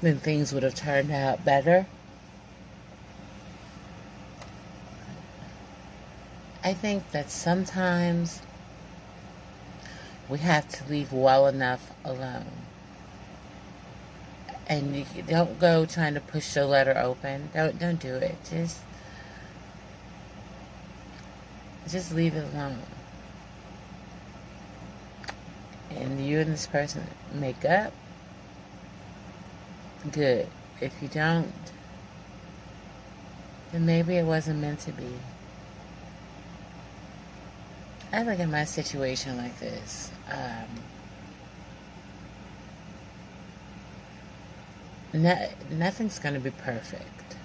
then 0.00 0.18
things 0.18 0.52
would 0.52 0.62
have 0.62 0.74
turned 0.74 1.10
out 1.10 1.44
better. 1.44 1.86
I 6.62 6.74
think 6.74 7.12
that 7.12 7.30
sometimes 7.30 8.42
we 10.28 10.38
have 10.38 10.68
to 10.68 10.90
leave 10.90 11.12
well 11.12 11.46
enough 11.46 11.92
alone. 12.04 12.46
And 14.68 14.96
you 14.96 15.04
don't 15.22 15.60
go 15.60 15.86
trying 15.86 16.14
to 16.14 16.20
push 16.20 16.54
the 16.54 16.66
letter 16.66 16.96
open. 16.96 17.50
Don't 17.54 17.78
don't 17.78 18.00
do 18.00 18.14
it. 18.14 18.36
Just 18.50 18.80
just 21.88 22.12
leave 22.12 22.34
it 22.34 22.44
alone. 22.52 22.82
And 25.90 26.26
you 26.26 26.40
and 26.40 26.52
this 26.52 26.66
person 26.66 27.04
make 27.32 27.64
up. 27.64 27.92
Good. 30.10 30.48
If 30.80 30.92
you 31.00 31.08
don't, 31.08 31.52
then 33.72 33.86
maybe 33.86 34.16
it 34.16 34.24
wasn't 34.24 34.60
meant 34.60 34.80
to 34.80 34.92
be. 34.92 35.08
I 38.12 38.22
look 38.22 38.40
at 38.40 38.48
my 38.48 38.64
situation 38.64 39.36
like 39.36 39.58
this. 39.58 40.10
Um, 40.30 40.82
no, 45.12 45.48
nothing's 45.70 46.18
going 46.18 46.34
to 46.34 46.40
be 46.40 46.50
perfect. 46.50 47.36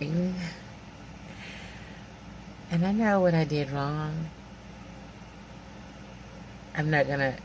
And 0.00 0.34
I 2.84 2.92
know 2.92 3.20
what 3.20 3.34
I 3.34 3.44
did 3.44 3.70
wrong. 3.70 4.30
I'm 6.76 6.90
not 6.90 7.06
going 7.06 7.20
to 7.20 7.36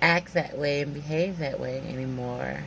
act 0.00 0.32
that 0.34 0.56
way 0.56 0.80
and 0.80 0.94
behave 0.94 1.38
that 1.38 1.60
way 1.60 1.82
anymore. 1.86 2.64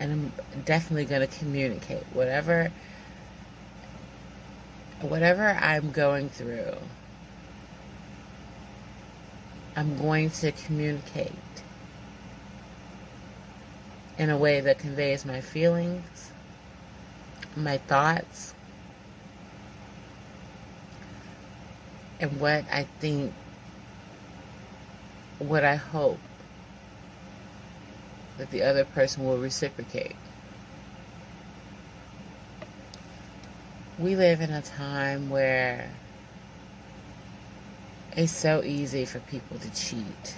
And 0.00 0.12
I'm 0.12 0.32
definitely 0.64 1.04
going 1.04 1.20
to 1.20 1.38
communicate 1.38 2.02
whatever 2.12 2.72
whatever 5.02 5.48
I'm 5.48 5.90
going 5.90 6.28
through, 6.28 6.76
I'm 9.76 9.98
going 9.98 10.30
to 10.30 10.52
communicate 10.52 11.32
in 14.18 14.30
a 14.30 14.36
way 14.36 14.60
that 14.60 14.78
conveys 14.78 15.24
my 15.24 15.40
feelings, 15.40 16.30
my 17.56 17.78
thoughts, 17.78 18.54
and 22.20 22.38
what 22.38 22.64
I 22.70 22.84
think, 23.00 23.32
what 25.38 25.64
I 25.64 25.74
hope 25.74 26.20
that 28.38 28.50
the 28.50 28.62
other 28.62 28.84
person 28.84 29.24
will 29.24 29.38
reciprocate. 29.38 30.16
We 33.98 34.16
live 34.16 34.40
in 34.40 34.50
a 34.50 34.62
time 34.62 35.28
where 35.28 35.90
it's 38.16 38.32
so 38.32 38.62
easy 38.62 39.04
for 39.04 39.20
people 39.20 39.58
to 39.58 39.74
cheat. 39.74 40.36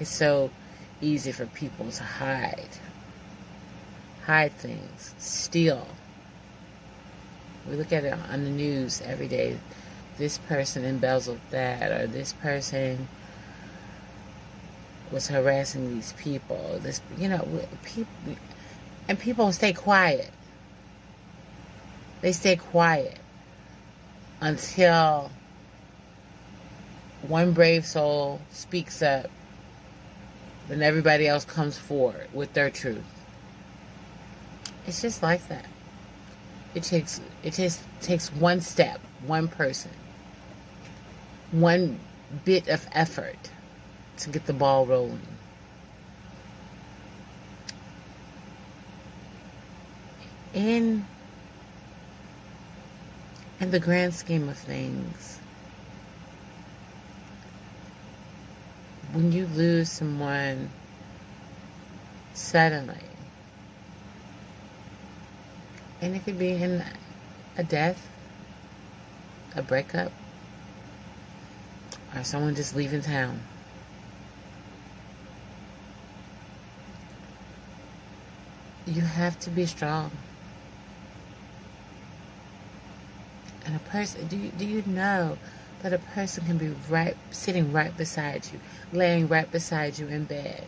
It's 0.00 0.10
so 0.10 0.50
easy 1.00 1.32
for 1.32 1.46
people 1.46 1.90
to 1.90 2.02
hide. 2.02 2.68
Hide 4.26 4.52
things, 4.52 5.14
steal. 5.18 5.86
We 7.68 7.76
look 7.76 7.92
at 7.92 8.04
it 8.04 8.12
on 8.12 8.44
the 8.44 8.50
news 8.50 9.00
every 9.02 9.28
day. 9.28 9.58
This 10.18 10.38
person 10.38 10.84
embezzled 10.84 11.40
that, 11.50 11.90
or 11.90 12.06
this 12.06 12.32
person 12.34 13.08
was 15.10 15.28
harassing 15.28 15.94
these 15.94 16.12
people. 16.14 16.78
This, 16.82 17.00
you 17.18 17.28
know, 17.28 17.46
people, 17.84 18.36
and 19.08 19.18
people 19.18 19.52
stay 19.52 19.72
quiet. 19.72 20.30
They 22.24 22.32
stay 22.32 22.56
quiet 22.56 23.18
until 24.40 25.30
one 27.20 27.52
brave 27.52 27.84
soul 27.84 28.40
speaks 28.50 29.02
up, 29.02 29.28
then 30.66 30.80
everybody 30.80 31.28
else 31.28 31.44
comes 31.44 31.76
forward 31.76 32.28
with 32.32 32.54
their 32.54 32.70
truth. 32.70 33.04
It's 34.86 35.02
just 35.02 35.22
like 35.22 35.46
that. 35.48 35.66
It 36.74 36.84
takes 36.84 37.20
it 37.42 37.52
just 37.52 37.82
takes 38.00 38.32
one 38.32 38.62
step, 38.62 39.00
one 39.26 39.46
person, 39.46 39.90
one 41.50 42.00
bit 42.46 42.68
of 42.68 42.88
effort 42.92 43.50
to 44.20 44.30
get 44.30 44.46
the 44.46 44.54
ball 44.54 44.86
rolling. 44.86 45.20
In 50.54 51.04
in 53.64 53.70
the 53.70 53.80
grand 53.80 54.14
scheme 54.14 54.46
of 54.50 54.58
things, 54.58 55.38
when 59.14 59.32
you 59.32 59.46
lose 59.46 59.90
someone 59.90 60.68
suddenly, 62.34 62.94
and 66.02 66.14
it 66.14 66.22
could 66.26 66.38
be 66.38 66.50
in 66.50 66.84
a 67.56 67.64
death, 67.64 68.06
a 69.56 69.62
breakup, 69.62 70.12
or 72.14 72.22
someone 72.22 72.54
just 72.54 72.76
leaving 72.76 73.00
town. 73.00 73.40
You 78.86 79.00
have 79.00 79.40
to 79.40 79.48
be 79.48 79.64
strong. 79.64 80.10
And 83.64 83.76
a 83.76 83.78
person, 83.78 84.26
do 84.26 84.36
you, 84.36 84.50
do 84.50 84.64
you 84.64 84.82
know 84.86 85.38
that 85.82 85.92
a 85.92 85.98
person 85.98 86.44
can 86.46 86.58
be 86.58 86.74
right, 86.88 87.16
sitting 87.30 87.72
right 87.72 87.96
beside 87.96 88.46
you, 88.52 88.60
laying 88.92 89.28
right 89.28 89.50
beside 89.50 89.98
you 89.98 90.06
in 90.06 90.24
bed, 90.24 90.64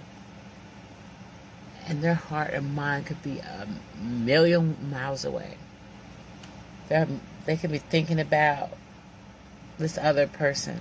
and 1.87 2.03
their 2.03 2.15
heart 2.15 2.53
and 2.53 2.75
mind 2.75 3.07
could 3.07 3.23
be 3.23 3.39
a 3.39 3.67
million 4.03 4.77
miles 4.91 5.25
away. 5.25 5.57
They're, 6.89 7.09
they 7.45 7.57
could 7.57 7.73
be 7.73 7.79
thinking 7.79 8.21
about 8.21 8.71
this 9.79 9.99
other 9.99 10.27
person, 10.27 10.81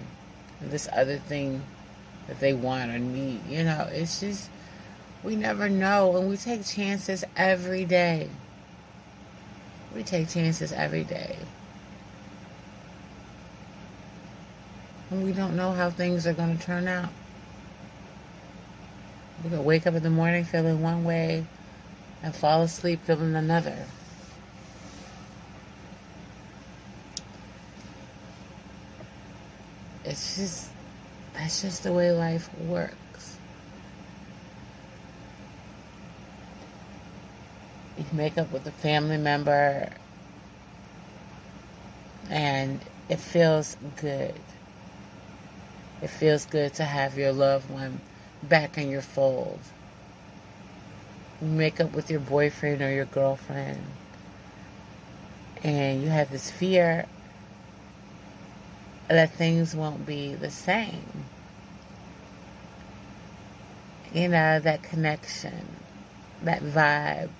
this 0.61 0.89
other 0.91 1.17
thing 1.17 1.63
that 2.27 2.39
they 2.39 2.53
want 2.53 2.91
or 2.91 2.99
need. 2.99 3.41
You 3.47 3.63
know, 3.63 3.87
it's 3.91 4.19
just, 4.19 4.49
we 5.23 5.35
never 5.35 5.69
know. 5.69 6.17
And 6.17 6.29
we 6.29 6.37
take 6.37 6.65
chances 6.65 7.23
every 7.35 7.85
day. 7.85 8.29
We 9.95 10.03
take 10.03 10.29
chances 10.29 10.71
every 10.71 11.03
day. 11.03 11.37
We 15.11 15.31
don't 15.31 15.55
know 15.55 15.71
how 15.71 15.89
things 15.89 16.25
are 16.25 16.33
going 16.33 16.57
to 16.57 16.63
turn 16.63 16.87
out. 16.87 17.09
We 19.43 19.49
could 19.49 19.63
wake 19.63 19.85
up 19.85 19.93
in 19.93 20.03
the 20.03 20.09
morning 20.09 20.43
feeling 20.43 20.81
one 20.81 21.03
way 21.03 21.45
and 22.23 22.35
fall 22.35 22.63
asleep 22.63 23.01
feeling 23.05 23.35
another. 23.35 23.85
It's 30.03 30.37
just, 30.37 30.69
that's 31.33 31.61
just 31.61 31.83
the 31.83 31.93
way 31.93 32.11
life 32.11 32.49
works. 32.59 33.37
You 37.97 38.05
make 38.11 38.37
up 38.37 38.51
with 38.51 38.65
a 38.67 38.71
family 38.71 39.17
member 39.17 39.89
and 42.29 42.79
it 43.09 43.19
feels 43.19 43.77
good. 43.97 44.33
It 46.05 46.11
feels 46.11 46.45
good 46.45 46.75
to 46.75 46.83
have 46.83 47.17
your 47.17 47.31
loved 47.31 47.67
one 47.67 47.99
back 48.43 48.77
in 48.77 48.91
your 48.91 49.01
fold. 49.01 49.57
Make 51.41 51.81
up 51.81 51.93
with 51.93 52.11
your 52.11 52.19
boyfriend 52.19 52.83
or 52.83 52.93
your 52.93 53.05
girlfriend, 53.05 53.81
and 55.63 56.03
you 56.03 56.09
have 56.09 56.29
this 56.29 56.51
fear 56.51 57.07
that 59.07 59.31
things 59.31 59.75
won't 59.75 60.05
be 60.05 60.35
the 60.35 60.51
same. 60.51 61.25
You 64.13 64.27
know, 64.27 64.59
that 64.59 64.83
connection, 64.83 65.65
that 66.43 66.61
vibe. 66.61 67.31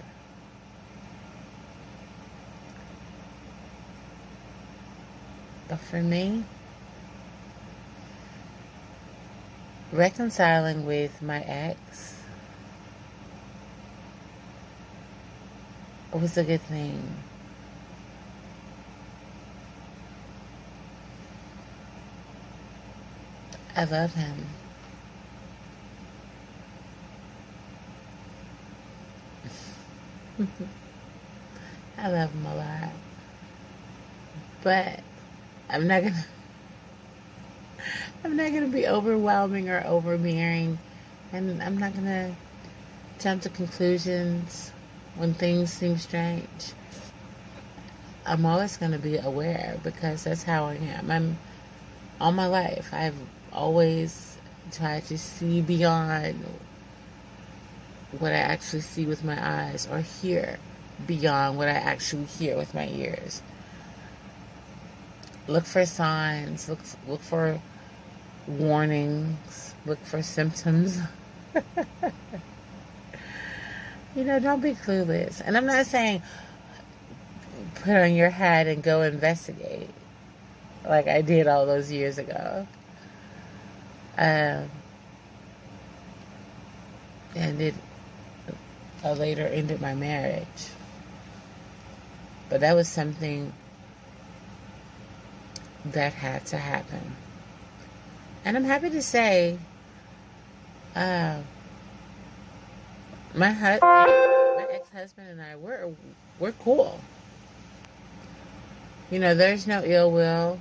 But 5.67 5.80
for 5.82 6.01
me, 6.01 6.45
reconciling 9.91 10.86
with 10.86 11.21
my 11.21 11.41
ex 11.41 12.15
was 16.19 16.38
a 16.38 16.43
good 16.43 16.62
thing. 16.62 17.04
I 23.76 23.84
love 23.84 24.13
him. 24.13 24.45
I 31.98 32.08
love 32.08 32.32
him 32.32 32.45
a 32.45 32.56
lot. 32.56 32.91
But 34.63 35.02
I'm 35.69 35.88
not 35.88 36.04
gonna 36.04 36.26
I'm 38.26 38.36
not 38.38 38.52
gonna 38.54 38.70
be 38.70 38.88
overwhelming 38.88 39.70
or 39.70 39.84
overbearing 39.86 40.80
and 41.32 41.62
I'm 41.62 41.78
not 41.78 41.94
gonna 41.94 42.36
jump 43.20 43.44
to 43.44 43.50
conclusions 43.50 44.72
when 45.16 45.36
things 45.36 45.72
seem 45.72 46.00
strange. 46.00 46.74
I'm 48.26 48.44
always 48.48 48.78
gonna 48.78 48.98
be 48.98 49.18
aware 49.18 49.80
because 49.84 50.24
that's 50.24 50.42
how 50.42 50.66
I 50.66 50.74
am. 50.74 51.12
I'm 51.12 51.38
all 52.20 52.32
my 52.32 52.48
life 52.48 52.90
I've 52.92 53.16
always 53.54 54.40
tried 54.72 55.06
to 55.06 55.20
see 55.20 55.62
beyond 55.62 56.44
what 58.18 58.32
I 58.32 58.38
actually 58.38 58.82
see 58.82 59.06
with 59.06 59.24
my 59.24 59.38
eyes 59.40 59.88
or 59.90 60.00
hear 60.00 60.58
beyond 61.06 61.60
what 61.60 61.68
I 61.68 61.74
actually 61.74 62.26
hear 62.26 62.58
with 62.58 62.74
my 62.74 62.88
ears 62.88 63.44
look 65.48 65.66
for 65.66 65.86
signs, 65.86 66.68
look 66.68 66.80
look 67.08 67.22
for 67.22 67.62
warnings, 68.47 69.73
look 69.86 69.99
for 70.05 70.21
symptoms. 70.21 70.99
you 74.15 74.23
know, 74.23 74.39
don't 74.39 74.62
be 74.62 74.73
clueless. 74.73 75.41
And 75.43 75.58
I'm 75.58 75.65
not 75.65 75.86
saying 75.86 76.21
put 77.75 77.95
on 77.95 78.13
your 78.15 78.29
hat 78.29 78.67
and 78.67 78.81
go 78.81 79.01
investigate 79.03 79.89
like 80.88 81.08
I 81.08 81.21
did 81.21 81.47
all 81.47 81.65
those 81.65 81.91
years 81.91 82.17
ago. 82.17 82.67
Um, 84.17 84.69
and 87.36 87.62
it 87.62 87.75
uh, 89.03 89.13
later 89.13 89.45
ended 89.45 89.81
my 89.81 89.93
marriage. 89.93 90.45
But 92.49 92.62
that 92.62 92.75
was 92.75 92.88
something 92.88 93.51
that 95.86 96.13
had 96.13 96.45
to 96.47 96.58
happen. 96.58 97.15
And 98.45 98.55
I'm 98.55 98.63
happy 98.63 98.91
to 98.91 99.01
say, 99.01 99.58
uh, 100.95 101.39
my 103.34 103.51
hu- 103.51 103.79
my 103.81 104.67
ex-husband 104.71 105.27
and 105.27 105.41
I 105.41 105.55
we're 105.55 105.89
we're 106.39 106.51
cool. 106.53 106.99
You 109.10 109.19
know, 109.19 109.34
there's 109.36 109.65
no 109.67 109.84
ill 109.84 110.12
will. 110.12 110.60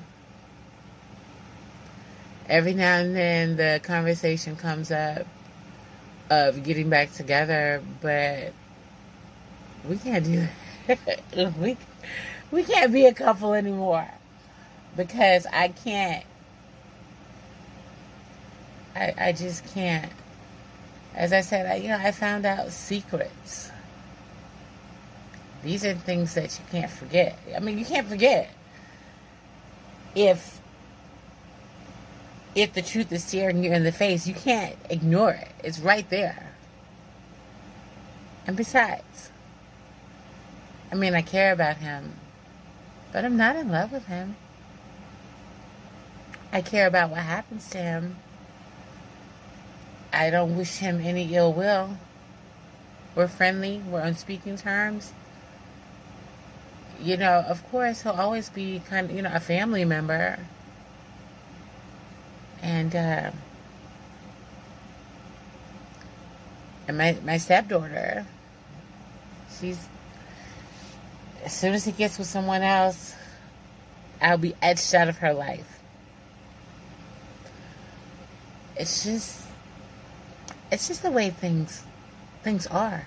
Every 2.49 2.75
now 2.75 2.99
and 2.99 3.15
then 3.15 3.57
the 3.57 3.81
conversation 3.83 4.57
comes 4.57 4.91
up 4.91 5.27
of 6.31 6.63
getting 6.65 6.89
back 6.89 7.13
together, 7.13 7.83
but 8.01 8.53
we 9.89 9.99
can't 9.99 10.25
do 10.25 10.49
that. 10.87 11.55
we 11.59 11.77
we 12.51 12.65
can't 12.65 12.93
be 12.93 13.07
a 13.07 13.15
couple 13.15 13.53
anymore 13.53 14.09
because 14.97 15.47
I 15.53 15.69
can't. 15.69 16.25
I, 18.95 19.15
I 19.19 19.33
just 19.33 19.67
can't. 19.75 20.11
As 21.15 21.33
I 21.33 21.41
said, 21.41 21.67
I, 21.67 21.77
you 21.77 21.89
know, 21.89 21.99
I 21.99 22.11
found 22.13 22.45
out 22.45 22.71
secrets. 22.73 23.71
These 25.63 25.85
are 25.85 25.95
things 25.95 26.35
that 26.35 26.59
you 26.59 26.65
can't 26.71 26.91
forget. 26.91 27.39
I 27.57 27.61
mean, 27.61 27.79
you 27.79 27.85
can't 27.85 28.07
forget 28.07 28.51
if 30.15 30.61
if 32.55 32.73
the 32.73 32.83
truth 32.83 33.11
is 33.11 33.25
staring 33.25 33.65
you 33.65 33.73
in 33.73 33.83
the 33.83 33.93
face. 33.93 34.27
You 34.27 34.35
can't 34.35 34.77
ignore 34.89 35.33
it. 35.33 35.49
It's 35.63 35.79
right 35.79 36.09
there. 36.11 36.55
And 38.47 38.57
besides, 38.57 39.31
I 40.93 40.95
mean, 40.95 41.15
I 41.15 41.23
care 41.23 41.53
about 41.53 41.79
him, 41.79 42.15
but 43.13 43.25
I'm 43.25 43.37
not 43.37 43.57
in 43.57 43.71
love 43.71 43.91
with 43.91 44.07
him. 44.07 44.37
I 46.53 46.61
care 46.63 46.87
about 46.87 47.11
what 47.11 47.21
happens 47.21 47.69
to 47.71 47.79
him. 47.79 48.17
I 50.15 50.31
don't 50.31 50.57
wish 50.57 50.79
him 50.79 51.01
any 51.01 51.35
ill 51.35 51.53
will. 51.53 51.97
We're 53.15 53.29
friendly, 53.29 53.79
we're 53.89 54.03
on 54.03 54.15
speaking 54.15 54.57
terms. 54.57 55.13
You 57.01 57.17
know, 57.17 57.45
of 57.47 57.69
course, 57.71 58.03
he'll 58.03 58.13
always 58.13 58.49
be 58.49 58.81
kind 58.89 59.11
of, 59.11 59.17
you 59.17 59.23
know, 59.23 59.31
a 59.33 59.41
family 59.41 59.85
member. 59.85 60.39
And, 62.63 62.95
uh, 62.95 63.31
and 66.89 66.99
my, 66.99 67.19
my 67.25 67.37
stepdaughter, 67.37 68.27
she's, 69.61 69.87
as 71.45 71.53
soon 71.53 71.75
as 71.75 71.85
he 71.85 71.93
gets 71.93 72.19
with 72.19 72.27
someone 72.27 72.63
else, 72.63 73.15
I'll 74.23 74.39
be 74.39 74.55
etched 74.63 74.95
out 74.95 75.09
of 75.09 75.19
her 75.19 75.35
life 75.35 75.75
it's 78.77 79.05
just 79.05 79.44
it's 80.75 80.89
just 80.89 81.05
the 81.05 81.11
way 81.11 81.31
things 81.31 81.85
things 82.43 82.67
are. 82.67 83.07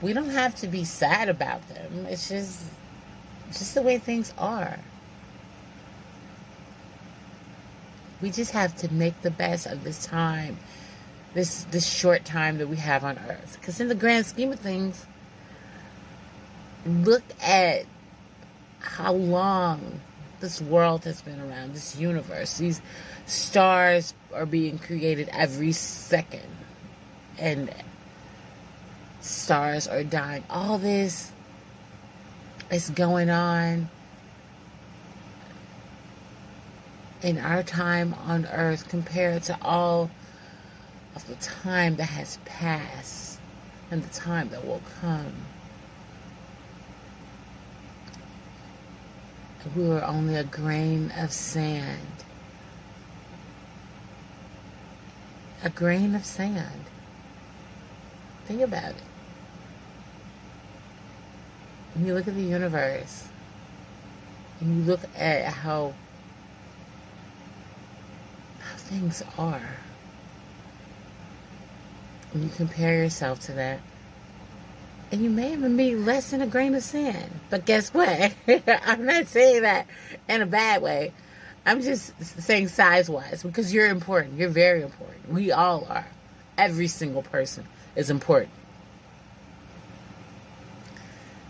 We 0.00 0.12
don't 0.12 0.30
have 0.30 0.54
to 0.56 0.68
be 0.68 0.84
sad 0.84 1.28
about 1.28 1.68
them. 1.68 2.06
It's 2.08 2.28
just 2.28 2.62
just 3.48 3.74
the 3.74 3.82
way 3.82 3.98
things 3.98 4.32
are. 4.38 4.78
We 8.22 8.30
just 8.30 8.52
have 8.52 8.76
to 8.76 8.92
make 8.92 9.20
the 9.22 9.30
best 9.30 9.66
of 9.66 9.82
this 9.82 10.06
time, 10.06 10.56
this 11.34 11.64
this 11.64 11.92
short 11.92 12.24
time 12.24 12.58
that 12.58 12.68
we 12.68 12.76
have 12.76 13.02
on 13.02 13.18
earth. 13.28 13.58
Because 13.60 13.80
in 13.80 13.88
the 13.88 13.96
grand 13.96 14.24
scheme 14.24 14.52
of 14.52 14.60
things, 14.60 15.04
look 16.86 17.24
at 17.42 17.86
how 18.78 19.14
long 19.14 20.00
this 20.38 20.60
world 20.60 21.04
has 21.04 21.22
been 21.22 21.40
around, 21.40 21.74
this 21.74 21.96
universe. 21.96 22.56
These 22.56 22.80
stars 23.26 24.14
are 24.32 24.46
being 24.46 24.78
created 24.78 25.28
every 25.32 25.72
second. 25.72 26.42
And 27.38 27.70
stars 29.20 29.86
are 29.86 30.04
dying. 30.04 30.44
All 30.48 30.78
this 30.78 31.32
is 32.70 32.90
going 32.90 33.30
on 33.30 33.88
in 37.22 37.38
our 37.38 37.62
time 37.62 38.14
on 38.14 38.46
earth 38.46 38.88
compared 38.88 39.42
to 39.44 39.58
all 39.62 40.10
of 41.14 41.26
the 41.26 41.34
time 41.36 41.96
that 41.96 42.04
has 42.04 42.38
passed 42.44 43.38
and 43.90 44.02
the 44.02 44.14
time 44.14 44.48
that 44.50 44.64
will 44.66 44.82
come. 45.00 45.32
We 49.74 49.88
were 49.88 50.04
only 50.04 50.36
a 50.36 50.44
grain 50.44 51.12
of 51.18 51.32
sand 51.32 52.24
a 55.66 55.70
grain 55.70 56.14
of 56.14 56.24
sand. 56.24 56.84
Think 58.44 58.60
about 58.60 58.90
it. 58.90 59.02
When 61.92 62.06
you 62.06 62.14
look 62.14 62.28
at 62.28 62.36
the 62.36 62.42
universe, 62.42 63.26
and 64.60 64.76
you 64.76 64.84
look 64.84 65.00
at 65.16 65.44
how 65.44 65.94
how 68.60 68.76
things 68.76 69.24
are, 69.36 69.76
and 72.32 72.44
you 72.44 72.50
compare 72.50 73.02
yourself 73.02 73.40
to 73.46 73.52
that, 73.54 73.80
and 75.10 75.20
you 75.20 75.30
may 75.30 75.52
even 75.52 75.76
be 75.76 75.96
less 75.96 76.30
than 76.30 76.42
a 76.42 76.46
grain 76.46 76.76
of 76.76 76.84
sand. 76.84 77.40
But 77.50 77.64
guess 77.64 77.92
what? 77.92 78.34
I'm 78.86 79.04
not 79.04 79.26
saying 79.26 79.62
that 79.62 79.88
in 80.28 80.42
a 80.42 80.46
bad 80.46 80.80
way. 80.80 81.12
I'm 81.66 81.82
just 81.82 82.12
saying 82.22 82.68
size 82.68 83.10
wise 83.10 83.42
because 83.42 83.74
you're 83.74 83.88
important. 83.88 84.38
You're 84.38 84.48
very 84.48 84.82
important. 84.82 85.28
We 85.28 85.50
all 85.50 85.84
are. 85.90 86.06
Every 86.56 86.86
single 86.86 87.22
person 87.22 87.66
is 87.96 88.08
important. 88.08 88.52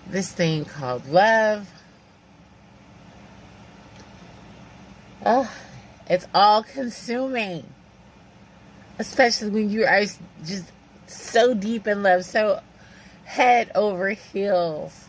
This 0.07 0.33
thing 0.33 0.65
called 0.65 1.07
love. 1.07 1.69
Oh, 5.25 5.53
it's 6.09 6.27
all 6.35 6.63
consuming. 6.63 7.67
Especially 8.99 9.51
when 9.51 9.69
you 9.69 9.85
are 9.85 10.05
just 10.45 10.73
so 11.07 11.53
deep 11.53 11.87
in 11.87 12.03
love, 12.03 12.25
so 12.25 12.63
head 13.25 13.71
over 13.75 14.11
heels. 14.11 15.05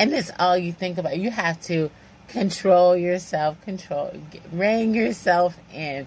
And 0.00 0.12
that's 0.12 0.32
all 0.40 0.58
you 0.58 0.72
think 0.72 0.98
about. 0.98 1.16
You 1.16 1.30
have 1.30 1.60
to 1.62 1.90
control 2.30 2.96
yourself, 2.96 3.60
control, 3.62 4.12
get, 4.30 4.42
rein 4.52 4.94
yourself 4.94 5.58
in. 5.72 6.06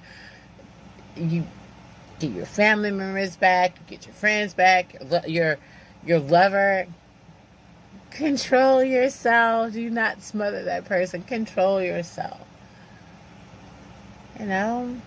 You 1.16 1.46
get 2.20 2.32
your 2.32 2.46
family 2.46 2.92
members 2.92 3.36
back, 3.36 3.86
get 3.88 4.06
your 4.06 4.16
friends 4.16 4.54
back, 4.54 4.96
your 5.28 5.58
your 6.06 6.20
lover. 6.20 6.88
Control 8.12 8.84
yourself. 8.84 9.74
Do 9.74 9.90
not 9.90 10.22
smother 10.22 10.64
that 10.64 10.86
person. 10.86 11.24
Control 11.24 11.82
yourself. 11.82 12.42
You 14.40 14.46
know, 14.46 14.98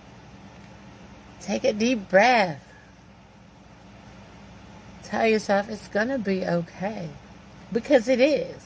take 1.41 1.65
a 1.65 1.73
deep 1.73 2.09
breath. 2.09 2.63
Tell 5.05 5.27
yourself 5.27 5.69
it's 5.69 5.87
going 5.89 6.09
to 6.09 6.19
be 6.19 6.45
okay. 6.45 7.09
Because 7.73 8.09
it 8.09 8.21
is. 8.21 8.66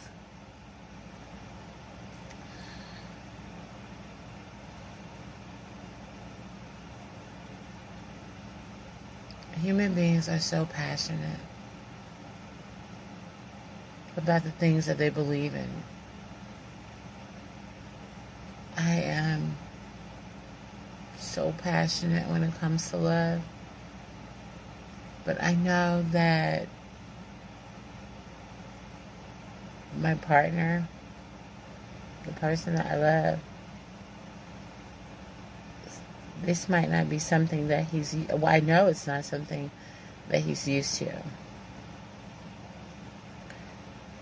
Human 9.62 9.94
beings 9.94 10.28
are 10.28 10.38
so 10.38 10.64
passionate 10.64 11.40
about 14.16 14.42
the 14.42 14.50
things 14.50 14.86
that 14.86 14.96
they 14.96 15.10
believe 15.10 15.54
in. 15.54 15.68
I 18.76 18.94
am 18.94 19.56
so 21.18 21.54
passionate 21.58 22.28
when 22.28 22.42
it 22.42 22.58
comes 22.58 22.90
to 22.90 22.96
love. 22.96 23.42
But 25.24 25.42
I 25.42 25.54
know 25.54 26.04
that 26.12 26.66
my 30.00 30.14
partner, 30.14 30.88
the 32.24 32.32
person 32.32 32.74
that 32.76 32.86
I 32.86 32.96
love, 32.96 33.40
this 36.42 36.68
might 36.68 36.88
not 36.90 37.08
be 37.08 37.18
something 37.18 37.68
that 37.68 37.86
he's, 37.86 38.14
well, 38.30 38.46
I 38.46 38.60
know 38.60 38.86
it's 38.86 39.06
not 39.06 39.24
something 39.24 39.70
that 40.28 40.42
he's 40.42 40.66
used 40.66 40.96
to. 40.96 41.22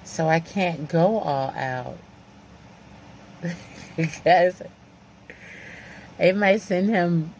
So 0.04 0.28
I 0.28 0.40
can't 0.40 0.88
go 0.88 1.18
all 1.18 1.50
out 1.50 1.98
because 3.96 4.62
it 6.18 6.36
might 6.36 6.60
send 6.60 6.88
him 6.88 7.34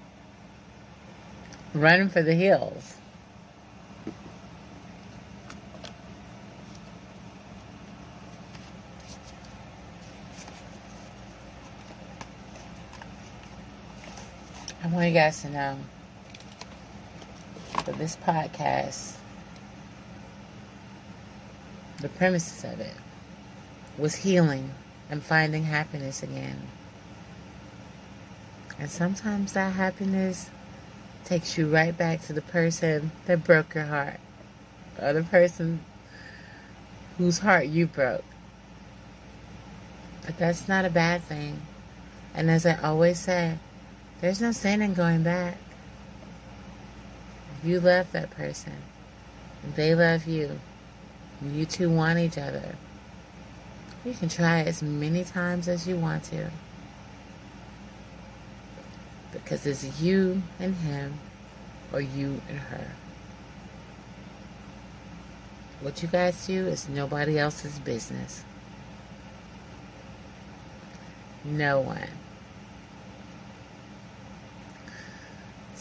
running 1.75 2.09
for 2.09 2.23
the 2.23 2.35
hills. 2.35 2.98
I 14.89 14.91
want 14.91 15.09
you 15.09 15.13
guys 15.13 15.43
to 15.43 15.51
know 15.51 15.77
that 17.85 17.99
this 17.99 18.17
podcast, 18.17 19.17
the 22.01 22.09
premises 22.09 22.65
of 22.65 22.81
it, 22.81 22.95
was 23.99 24.15
healing 24.15 24.71
and 25.11 25.23
finding 25.23 25.65
happiness 25.65 26.23
again. 26.23 26.63
And 28.79 28.89
sometimes 28.89 29.53
that 29.53 29.75
happiness 29.75 30.49
takes 31.27 31.59
you 31.59 31.69
right 31.69 31.97
back 31.97 32.23
to 32.23 32.33
the 32.33 32.41
person 32.41 33.11
that 33.27 33.45
broke 33.45 33.75
your 33.75 33.85
heart, 33.85 34.21
or 35.03 35.13
the 35.13 35.23
person 35.23 35.81
whose 37.19 37.41
heart 37.41 37.67
you 37.67 37.87
broke. 37.87 38.25
But 40.25 40.39
that's 40.39 40.67
not 40.67 40.87
a 40.87 40.91
bad 40.91 41.23
thing. 41.25 41.61
And 42.33 42.49
as 42.49 42.65
I 42.65 42.81
always 42.81 43.19
say, 43.19 43.59
there's 44.21 44.41
no 44.41 44.53
sin 44.53 44.83
in 44.83 44.95
going 44.95 45.23
back. 45.23 45.57
You 47.63 47.81
love 47.81 48.13
that 48.13 48.31
person, 48.31 48.75
they 49.75 49.95
love 49.95 50.27
you, 50.27 50.61
you 51.45 51.65
two 51.67 51.91
want 51.91 52.19
each 52.19 52.39
other, 52.39 52.77
you 54.05 54.15
can 54.15 54.29
try 54.29 54.61
as 54.61 54.83
many 54.83 55.25
times 55.25 55.67
as 55.67 55.87
you 55.87 55.97
want 55.97 56.25
to. 56.25 56.51
Because 59.33 59.67
it's 59.67 60.01
you 60.01 60.43
and 60.59 60.75
him, 60.77 61.15
or 61.93 62.01
you 62.01 62.41
and 62.49 62.59
her. 62.59 62.93
What 65.81 66.03
you 66.03 66.09
guys 66.09 66.47
do 66.47 66.67
is 66.67 66.89
nobody 66.89 67.39
else's 67.39 67.79
business. 67.79 68.43
No 71.45 71.81
one. 71.81 72.09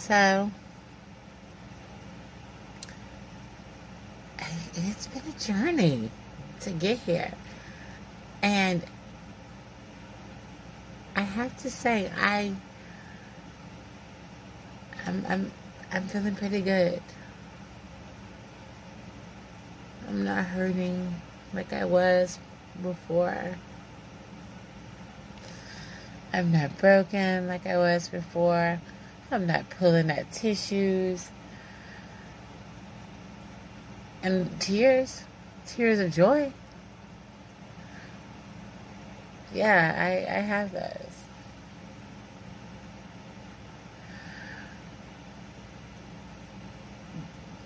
So, 0.07 0.49
it's 4.73 5.07
been 5.07 5.21
a 5.27 5.37
journey 5.37 6.09
to 6.61 6.71
get 6.71 6.99
here. 6.99 7.33
And 8.41 8.83
I 11.13 11.23
have 11.23 11.57
to 11.57 11.69
say, 11.69 12.09
I, 12.17 12.53
I'm, 15.05 15.25
I'm, 15.27 15.51
I'm 15.91 16.03
feeling 16.03 16.35
pretty 16.35 16.61
good. 16.61 17.01
I'm 20.07 20.23
not 20.23 20.45
hurting 20.45 21.15
like 21.53 21.73
I 21.73 21.83
was 21.83 22.39
before. 22.81 23.57
I'm 26.31 26.53
not 26.53 26.77
broken 26.77 27.47
like 27.49 27.67
I 27.67 27.75
was 27.75 28.07
before. 28.07 28.79
I'm 29.29 29.45
not 29.45 29.69
pulling 29.69 30.09
at 30.09 30.31
tissues. 30.31 31.29
And 34.23 34.59
tears, 34.59 35.23
tears 35.65 35.99
of 35.99 36.13
joy. 36.13 36.51
Yeah, 39.53 39.95
I, 39.97 40.37
I 40.37 40.39
have 40.41 40.71
those. 40.71 41.07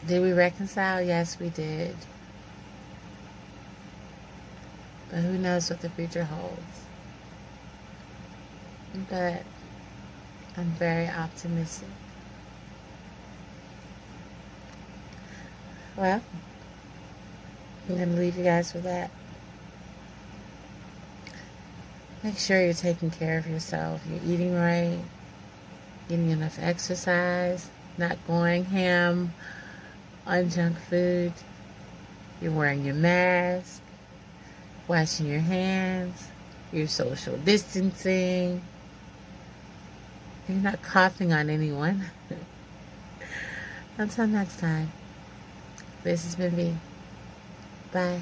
Did 0.08 0.22
we 0.22 0.34
reconcile? 0.34 1.02
Yes, 1.02 1.40
we 1.40 1.50
did. 1.50 1.96
But 5.10 5.20
who 5.20 5.38
knows 5.38 5.70
what 5.70 5.82
the 5.82 5.90
future 5.90 6.24
holds? 6.24 6.86
But 9.10 9.44
I'm 10.58 10.72
very 10.72 11.08
optimistic. 11.08 11.88
Well, 15.96 16.22
I'm 17.88 17.96
going 17.96 18.10
to 18.10 18.16
leave 18.16 18.38
you 18.38 18.44
guys 18.44 18.74
with 18.74 18.84
that. 18.84 19.12
Make 22.24 22.38
sure 22.38 22.64
you're 22.64 22.74
taking 22.74 23.10
care 23.10 23.38
of 23.38 23.48
yourself. 23.48 24.02
You're 24.10 24.34
eating 24.34 24.54
right, 24.54 25.00
getting 26.08 26.30
enough 26.30 26.60
exercise, 26.62 27.70
not 27.98 28.18
going 28.28 28.66
ham 28.66 29.34
on 30.28 30.50
junk 30.50 30.78
food. 30.90 31.34
You're 32.42 32.52
wearing 32.52 32.86
your 32.86 32.96
mask, 32.96 33.82
washing 34.88 35.28
your 35.28 35.40
hands, 35.40 36.28
you're 36.72 36.88
social 36.88 37.38
distancing 37.38 38.62
you're 40.48 40.58
not 40.58 40.82
coughing 40.82 41.34
on 41.34 41.50
anyone. 41.50 42.06
Until 43.98 44.28
next 44.28 44.60
time, 44.60 44.92
this 46.04 46.24
has 46.24 46.36
been 46.36 46.52
V. 46.52 46.76
Bye. 47.92 48.22